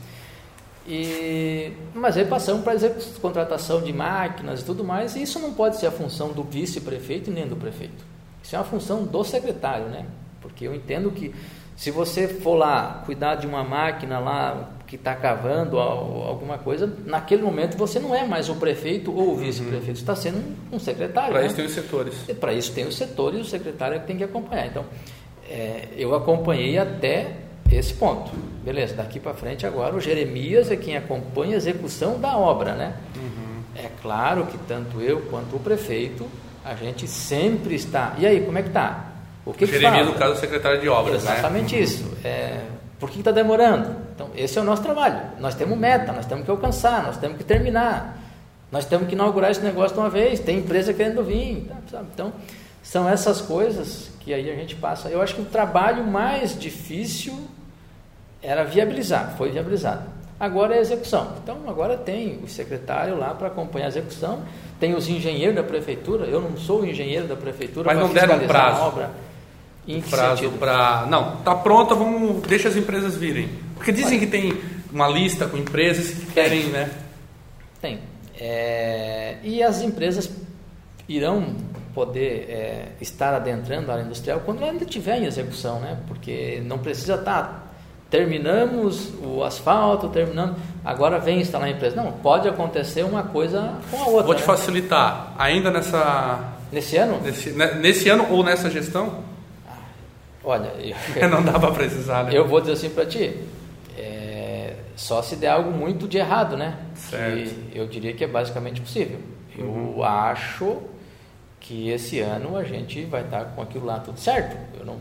E, 0.86 1.72
mas 1.92 2.16
aí 2.16 2.24
passamos 2.24 2.62
para 2.62 2.74
a 2.74 3.20
contratação 3.20 3.82
de 3.82 3.92
máquinas 3.92 4.60
e 4.60 4.64
tudo 4.64 4.84
mais, 4.84 5.16
e 5.16 5.22
isso 5.22 5.38
não 5.40 5.52
pode 5.52 5.76
ser 5.76 5.86
a 5.86 5.90
função 5.90 6.32
do 6.32 6.44
vice-prefeito 6.44 7.30
nem 7.30 7.46
do 7.46 7.56
prefeito. 7.56 8.04
Isso 8.42 8.54
é 8.54 8.58
uma 8.58 8.64
função 8.64 9.04
do 9.04 9.24
secretário, 9.24 9.86
né? 9.86 10.06
Porque 10.40 10.66
eu 10.66 10.74
entendo 10.74 11.10
que 11.10 11.34
se 11.76 11.90
você 11.90 12.28
for 12.28 12.54
lá 12.54 13.02
cuidar 13.04 13.34
de 13.36 13.46
uma 13.46 13.64
máquina 13.64 14.18
lá 14.18 14.70
que 14.92 14.96
está 14.96 15.14
cavando 15.14 15.78
alguma 15.78 16.58
coisa, 16.58 16.86
naquele 17.06 17.40
momento 17.40 17.78
você 17.78 17.98
não 17.98 18.14
é 18.14 18.26
mais 18.26 18.50
o 18.50 18.56
prefeito 18.56 19.10
ou 19.10 19.32
o 19.32 19.36
vice-prefeito, 19.38 19.98
está 19.98 20.14
sendo 20.14 20.54
um, 20.70 20.78
secretário. 20.78 21.32
Para 21.32 21.40
né? 21.40 21.46
isso 21.46 21.56
tem 21.56 21.64
os 21.64 21.72
setores. 21.72 22.14
Para 22.38 22.52
isso 22.52 22.72
tem 22.72 22.86
os 22.86 22.94
setores 22.94 23.38
e 23.38 23.40
o 23.40 23.44
secretário 23.46 23.96
é 23.96 24.00
que 24.00 24.06
tem 24.06 24.18
que 24.18 24.24
acompanhar. 24.24 24.66
Então, 24.66 24.84
é, 25.48 25.88
eu 25.96 26.14
acompanhei 26.14 26.76
até 26.76 27.36
esse 27.70 27.94
ponto. 27.94 28.30
Beleza, 28.62 28.94
daqui 28.94 29.18
para 29.18 29.32
frente 29.32 29.64
agora 29.64 29.96
o 29.96 30.00
Jeremias 30.00 30.70
é 30.70 30.76
quem 30.76 30.94
acompanha 30.94 31.54
a 31.54 31.56
execução 31.56 32.20
da 32.20 32.36
obra, 32.36 32.74
né? 32.74 32.94
Uhum. 33.16 33.62
É 33.74 33.88
claro 34.02 34.44
que 34.44 34.58
tanto 34.58 35.00
eu 35.00 35.22
quanto 35.22 35.56
o 35.56 35.58
prefeito, 35.58 36.28
a 36.62 36.74
gente 36.74 37.08
sempre 37.08 37.76
está. 37.76 38.14
E 38.18 38.26
aí, 38.26 38.42
como 38.42 38.58
é 38.58 38.62
que 38.62 38.68
está? 38.68 39.12
O 39.46 39.54
que, 39.54 39.64
o 39.64 39.66
Jeremias, 39.66 40.06
no 40.06 40.12
caso, 40.16 40.32
é 40.32 40.36
o 40.36 40.38
secretário 40.38 40.82
de 40.82 40.88
obras, 40.90 41.24
né? 41.24 41.32
Exatamente 41.32 41.76
né? 41.76 41.80
isso. 41.80 42.04
É, 42.22 42.60
por 43.00 43.10
que 43.10 43.18
está 43.18 43.32
demorando? 43.32 43.96
Então, 44.22 44.30
esse 44.36 44.58
é 44.58 44.62
o 44.62 44.64
nosso 44.64 44.82
trabalho. 44.82 45.20
Nós 45.40 45.54
temos 45.54 45.76
meta, 45.76 46.12
nós 46.12 46.26
temos 46.26 46.44
que 46.44 46.50
alcançar, 46.50 47.02
nós 47.02 47.16
temos 47.16 47.36
que 47.36 47.44
terminar. 47.44 48.18
Nós 48.70 48.84
temos 48.84 49.08
que 49.08 49.14
inaugurar 49.14 49.50
esse 49.50 49.60
negócio 49.60 49.94
de 49.94 50.00
uma 50.00 50.08
vez. 50.08 50.38
Tem 50.38 50.58
empresa 50.58 50.94
querendo 50.94 51.24
vir. 51.24 51.66
Tá, 51.68 51.76
sabe? 51.90 52.06
Então, 52.14 52.32
são 52.82 53.08
essas 53.08 53.40
coisas 53.40 54.10
que 54.20 54.32
aí 54.32 54.50
a 54.50 54.54
gente 54.54 54.76
passa. 54.76 55.08
Eu 55.08 55.20
acho 55.20 55.34
que 55.34 55.42
o 55.42 55.44
trabalho 55.44 56.04
mais 56.06 56.58
difícil 56.58 57.36
era 58.40 58.64
viabilizar, 58.64 59.34
foi 59.36 59.50
viabilizado. 59.50 60.02
Agora 60.38 60.74
é 60.74 60.78
a 60.78 60.80
execução. 60.80 61.34
Então, 61.42 61.58
agora 61.68 61.96
tem 61.96 62.40
o 62.42 62.48
secretário 62.48 63.16
lá 63.16 63.34
para 63.34 63.48
acompanhar 63.48 63.86
a 63.86 63.88
execução, 63.88 64.42
tem 64.80 64.94
os 64.94 65.08
engenheiros 65.08 65.54
da 65.54 65.62
prefeitura. 65.62 66.26
Eu 66.26 66.40
não 66.40 66.56
sou 66.56 66.84
engenheiro 66.84 67.28
da 67.28 67.36
prefeitura 67.36 67.92
para 67.92 68.08
fiscalizar 68.08 68.48
prazo. 68.48 68.80
a 68.80 68.86
obra. 68.86 69.10
Em 69.86 70.00
prazo 70.00 70.48
para. 70.52 71.06
Não, 71.06 71.36
tá 71.36 71.54
pronta, 71.54 71.94
vamos. 71.94 72.42
Deixa 72.42 72.68
as 72.68 72.76
empresas 72.76 73.16
virem. 73.16 73.48
Porque 73.82 73.90
dizem 73.90 74.20
que 74.20 74.28
tem 74.28 74.56
uma 74.92 75.08
lista 75.08 75.48
com 75.48 75.56
empresas 75.56 76.10
que 76.10 76.26
querem, 76.26 76.66
né? 76.66 76.88
Tem. 77.80 77.98
É, 78.38 79.38
e 79.42 79.60
as 79.60 79.82
empresas 79.82 80.30
irão 81.08 81.56
poder 81.92 82.46
é, 82.48 82.88
estar 83.00 83.34
adentrando 83.34 83.90
a 83.90 83.94
área 83.94 84.04
industrial 84.04 84.40
quando 84.44 84.62
ela 84.62 84.70
ainda 84.70 84.84
estiver 84.84 85.18
em 85.18 85.24
execução, 85.24 85.80
né? 85.80 85.98
Porque 86.06 86.62
não 86.64 86.78
precisa 86.78 87.16
estar. 87.16 87.42
Tá, 87.42 87.62
terminamos 88.08 89.12
o 89.20 89.42
asfalto, 89.42 90.08
terminando, 90.10 90.54
agora 90.84 91.18
vem 91.18 91.40
instalar 91.40 91.66
a 91.66 91.70
empresa. 91.72 91.96
Não, 91.96 92.12
pode 92.12 92.48
acontecer 92.48 93.02
uma 93.02 93.24
coisa 93.24 93.78
com 93.90 93.96
a 93.96 94.06
outra. 94.06 94.26
Vou 94.26 94.34
te 94.36 94.42
né? 94.42 94.46
facilitar. 94.46 95.34
Ainda 95.36 95.72
nessa. 95.72 96.52
Nesse 96.70 96.96
ano? 96.96 97.20
Nesse, 97.20 97.50
nesse 97.50 98.08
ano 98.08 98.28
ou 98.30 98.44
nessa 98.44 98.70
gestão? 98.70 99.24
Olha, 100.44 100.72
eu, 101.16 101.26
não 101.28 101.42
dá 101.42 101.58
para 101.58 101.72
precisar, 101.72 102.24
né? 102.24 102.30
Eu 102.32 102.46
vou 102.46 102.60
dizer 102.60 102.74
assim 102.74 102.88
para 102.88 103.06
ti, 103.06 103.36
só 105.02 105.20
se 105.20 105.34
der 105.34 105.48
algo 105.48 105.72
muito 105.72 106.06
de 106.06 106.16
errado, 106.16 106.56
né? 106.56 106.78
Certo. 106.94 107.70
Que 107.70 107.76
eu 107.76 107.88
diria 107.88 108.12
que 108.12 108.22
é 108.22 108.26
basicamente 108.28 108.80
possível. 108.80 109.18
Eu 109.58 109.66
uhum. 109.66 110.04
acho 110.04 110.78
que 111.58 111.90
esse 111.90 112.20
ano 112.20 112.56
a 112.56 112.62
gente 112.62 113.04
vai 113.06 113.22
estar 113.22 113.46
com 113.46 113.62
aquilo 113.62 113.84
lá 113.84 113.98
tudo 113.98 114.20
certo. 114.20 114.56
Eu 114.78 114.86
não, 114.86 114.96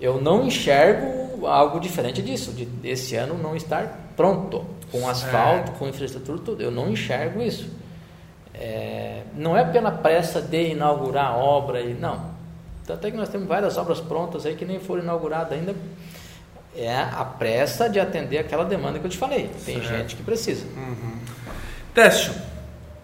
eu 0.00 0.20
não 0.20 0.44
enxergo 0.44 1.46
algo 1.46 1.78
diferente 1.78 2.20
disso, 2.20 2.52
de 2.52 2.68
esse 2.82 3.14
ano 3.14 3.38
não 3.38 3.54
estar 3.54 4.10
pronto, 4.16 4.66
com 4.90 5.08
asfalto, 5.08 5.70
com 5.72 5.86
infraestrutura, 5.86 6.38
tudo. 6.40 6.60
Eu 6.60 6.72
não 6.72 6.90
enxergo 6.90 7.40
isso. 7.40 7.70
É, 8.52 9.22
não 9.36 9.56
é 9.56 9.64
pela 9.64 9.92
pressa 9.92 10.42
de 10.42 10.70
inaugurar 10.70 11.26
a 11.26 11.36
obra, 11.36 11.80
e, 11.80 11.94
não. 11.94 12.38
Tanto 12.84 13.06
é 13.06 13.10
que 13.12 13.16
nós 13.16 13.28
temos 13.28 13.46
várias 13.46 13.76
obras 13.76 14.00
prontas 14.00 14.44
aí 14.44 14.56
que 14.56 14.64
nem 14.64 14.80
foram 14.80 15.04
inauguradas 15.04 15.52
ainda. 15.52 15.76
É 16.76 16.96
a 16.96 17.24
pressa 17.24 17.88
de 17.88 17.98
atender 17.98 18.38
aquela 18.38 18.64
demanda 18.64 18.98
que 18.98 19.06
eu 19.06 19.10
te 19.10 19.18
falei. 19.18 19.50
Tem 19.64 19.76
certo. 19.76 19.88
gente 19.88 20.16
que 20.16 20.22
precisa. 20.22 20.66
Uhum. 20.76 21.18
Técio, 21.94 22.32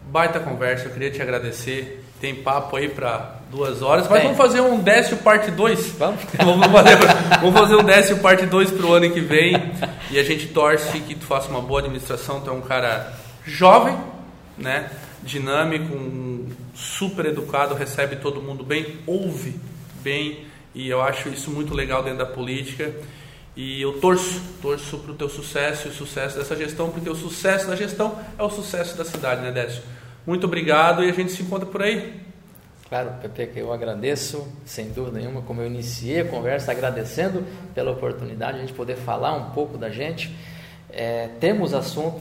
baita 0.05 0.39
conversa, 0.39 0.87
eu 0.87 0.93
queria 0.93 1.11
te 1.11 1.21
agradecer. 1.21 2.05
Tem 2.21 2.35
papo 2.35 2.77
aí 2.77 2.89
para 2.89 3.41
duas 3.51 3.83
horas, 3.83 4.09
mas 4.09 4.21
Tem. 4.21 4.33
vamos 4.33 4.39
fazer 4.39 4.61
um 4.61 4.81
décio 4.81 5.17
parte 5.19 5.51
2. 5.51 5.89
Vamos? 5.99 6.23
vamos, 6.39 6.67
fazer, 6.69 6.97
vamos 7.41 7.61
fazer 7.61 7.77
um 7.77 7.85
décio 7.85 8.19
parte 8.19 8.47
2 8.47 8.71
para 8.71 8.87
o 8.87 8.93
ano 8.95 9.11
que 9.11 9.21
vem. 9.21 9.73
E 10.11 10.19
a 10.19 10.23
gente 10.23 10.47
torce 10.49 11.01
que 11.01 11.15
tu 11.15 11.27
faça 11.27 11.49
uma 11.49 11.61
boa 11.61 11.81
administração. 11.81 12.41
Tu 12.41 12.49
é 12.49 12.53
um 12.53 12.63
cara 12.63 13.13
jovem, 13.45 13.97
né? 14.57 14.89
dinâmico, 15.25 15.95
um 15.97 16.51
super 16.75 17.27
educado, 17.27 17.75
recebe 17.75 18.17
todo 18.17 18.43
mundo 18.43 18.63
bem, 18.63 18.99
ouve 19.07 19.59
bem. 20.03 20.47
E 20.75 20.89
eu 20.89 21.01
acho 21.01 21.29
isso 21.29 21.51
muito 21.51 21.73
legal 21.73 22.03
dentro 22.03 22.19
da 22.19 22.27
política. 22.27 22.93
E 23.57 23.81
eu 23.81 24.01
torço, 24.01 24.43
torço 24.61 24.99
para 24.99 25.13
o 25.13 25.15
teu 25.15 25.29
sucesso 25.29 25.87
e 25.87 25.91
o 25.91 25.95
sucesso 25.95 26.37
dessa 26.37 26.57
gestão, 26.57 26.91
porque 26.91 27.09
o 27.09 27.15
sucesso 27.15 27.69
da 27.69 27.77
gestão 27.77 28.19
é 28.37 28.43
o 28.43 28.51
sucesso 28.51 28.97
da 28.97 29.05
cidade, 29.05 29.43
né, 29.43 29.53
Décio? 29.53 29.83
Muito 30.27 30.47
obrigado 30.47 31.05
e 31.05 31.11
a 31.11 31.13
gente 31.13 31.31
se 31.31 31.43
encontra 31.43 31.67
por 31.67 31.83
aí. 31.83 32.21
Claro, 32.89 33.13
Pepe, 33.23 33.47
que 33.47 33.61
eu 33.61 33.73
agradeço, 33.73 34.47
sem 34.65 34.91
dúvida 34.91 35.19
nenhuma, 35.19 35.43
como 35.43 35.61
eu 35.61 35.67
iniciei 35.67 36.21
a 36.21 36.25
conversa, 36.25 36.73
agradecendo 36.73 37.45
pela 37.75 37.93
oportunidade 37.93 38.55
de 38.55 38.59
a 38.59 38.67
gente 38.67 38.75
poder 38.75 38.97
falar 38.97 39.35
um 39.35 39.51
pouco 39.51 39.79
da 39.79 39.89
gente. 39.89 40.35
É, 40.91 41.29
temos 41.41 41.75
assunto 41.75 42.21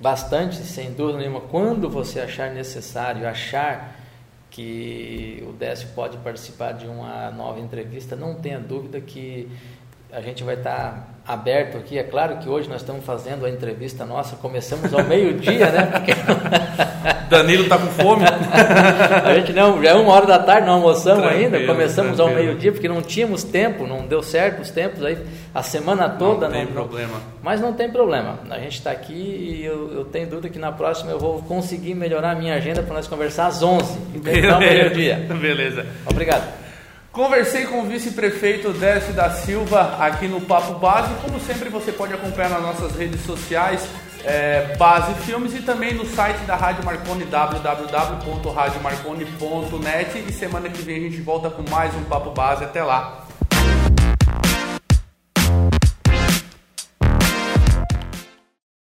bastante, 0.00 0.56
sem 0.56 0.92
dúvida 0.92 1.18
nenhuma, 1.18 1.40
quando 1.40 1.88
você 1.88 2.20
achar 2.20 2.52
necessário, 2.52 3.26
achar 3.26 3.98
que 4.50 5.42
o 5.48 5.52
Décio 5.52 5.88
pode 5.94 6.16
participar 6.18 6.72
de 6.72 6.86
uma 6.86 7.30
nova 7.30 7.58
entrevista, 7.58 8.14
não 8.14 8.34
tenha 8.34 8.60
dúvida 8.60 9.00
que 9.00 9.48
a 10.14 10.20
gente 10.20 10.44
vai 10.44 10.54
estar 10.54 11.08
aberto 11.26 11.76
aqui. 11.76 11.98
É 11.98 12.04
claro 12.04 12.36
que 12.36 12.48
hoje 12.48 12.68
nós 12.68 12.82
estamos 12.82 13.04
fazendo 13.04 13.44
a 13.44 13.50
entrevista 13.50 14.06
nossa, 14.06 14.36
começamos 14.36 14.94
ao 14.94 15.02
meio-dia, 15.02 15.70
né? 15.72 15.86
Porque... 15.86 16.12
Danilo 17.28 17.64
está 17.64 17.78
com 17.78 17.86
fome. 17.88 18.22
a 19.24 19.34
gente 19.34 19.52
não, 19.52 19.82
já 19.82 19.90
é 19.90 19.94
uma 19.94 20.12
hora 20.12 20.26
da 20.26 20.38
tarde, 20.38 20.68
não 20.68 20.74
almoçamos 20.74 21.24
tranquilo, 21.24 21.56
ainda, 21.56 21.66
começamos 21.66 22.16
tranquilo. 22.16 22.38
ao 22.38 22.44
meio-dia, 22.44 22.70
porque 22.70 22.86
não 22.86 23.02
tínhamos 23.02 23.42
tempo, 23.42 23.88
não 23.88 24.06
deu 24.06 24.22
certo 24.22 24.62
os 24.62 24.70
tempos 24.70 25.04
aí, 25.04 25.18
a 25.52 25.64
semana 25.64 26.08
toda. 26.08 26.46
Não 26.46 26.54
tem 26.54 26.64
não, 26.66 26.72
problema. 26.72 27.20
Mas 27.42 27.60
não 27.60 27.72
tem 27.72 27.90
problema. 27.90 28.38
A 28.48 28.58
gente 28.60 28.74
está 28.74 28.92
aqui 28.92 29.12
e 29.12 29.64
eu, 29.64 29.92
eu, 29.92 30.04
tenho 30.04 30.28
dúvida 30.28 30.48
que 30.48 30.60
na 30.60 30.70
próxima 30.70 31.10
eu 31.10 31.18
vou 31.18 31.42
conseguir 31.42 31.94
melhorar 31.94 32.32
a 32.32 32.34
minha 32.36 32.54
agenda 32.54 32.84
para 32.84 32.94
nós 32.94 33.08
conversar 33.08 33.48
às 33.48 33.60
11. 33.64 33.98
Então, 34.14 34.60
meio-dia. 34.60 35.26
Beleza. 35.40 35.84
Obrigado. 36.06 36.63
Conversei 37.14 37.64
com 37.66 37.80
o 37.80 37.86
vice-prefeito 37.86 38.72
Décio 38.72 39.12
da 39.12 39.30
Silva 39.30 39.98
aqui 40.00 40.26
no 40.26 40.40
Papo 40.40 40.80
Base. 40.80 41.14
Como 41.22 41.38
sempre, 41.38 41.68
você 41.68 41.92
pode 41.92 42.12
acompanhar 42.12 42.50
nas 42.50 42.60
nossas 42.60 42.96
redes 42.96 43.24
sociais 43.24 43.88
é, 44.24 44.74
Base 44.76 45.14
Filmes 45.22 45.54
e 45.54 45.62
também 45.62 45.94
no 45.94 46.04
site 46.04 46.40
da 46.40 46.56
Rádio 46.56 46.84
Marconi, 46.84 47.24
www.radiomarconi.net. 47.24 50.24
E 50.28 50.32
semana 50.32 50.68
que 50.68 50.82
vem 50.82 50.96
a 50.96 51.00
gente 51.08 51.20
volta 51.20 51.48
com 51.48 51.62
mais 51.70 51.94
um 51.94 52.02
Papo 52.02 52.32
Base. 52.32 52.64
Até 52.64 52.82
lá! 52.82 53.23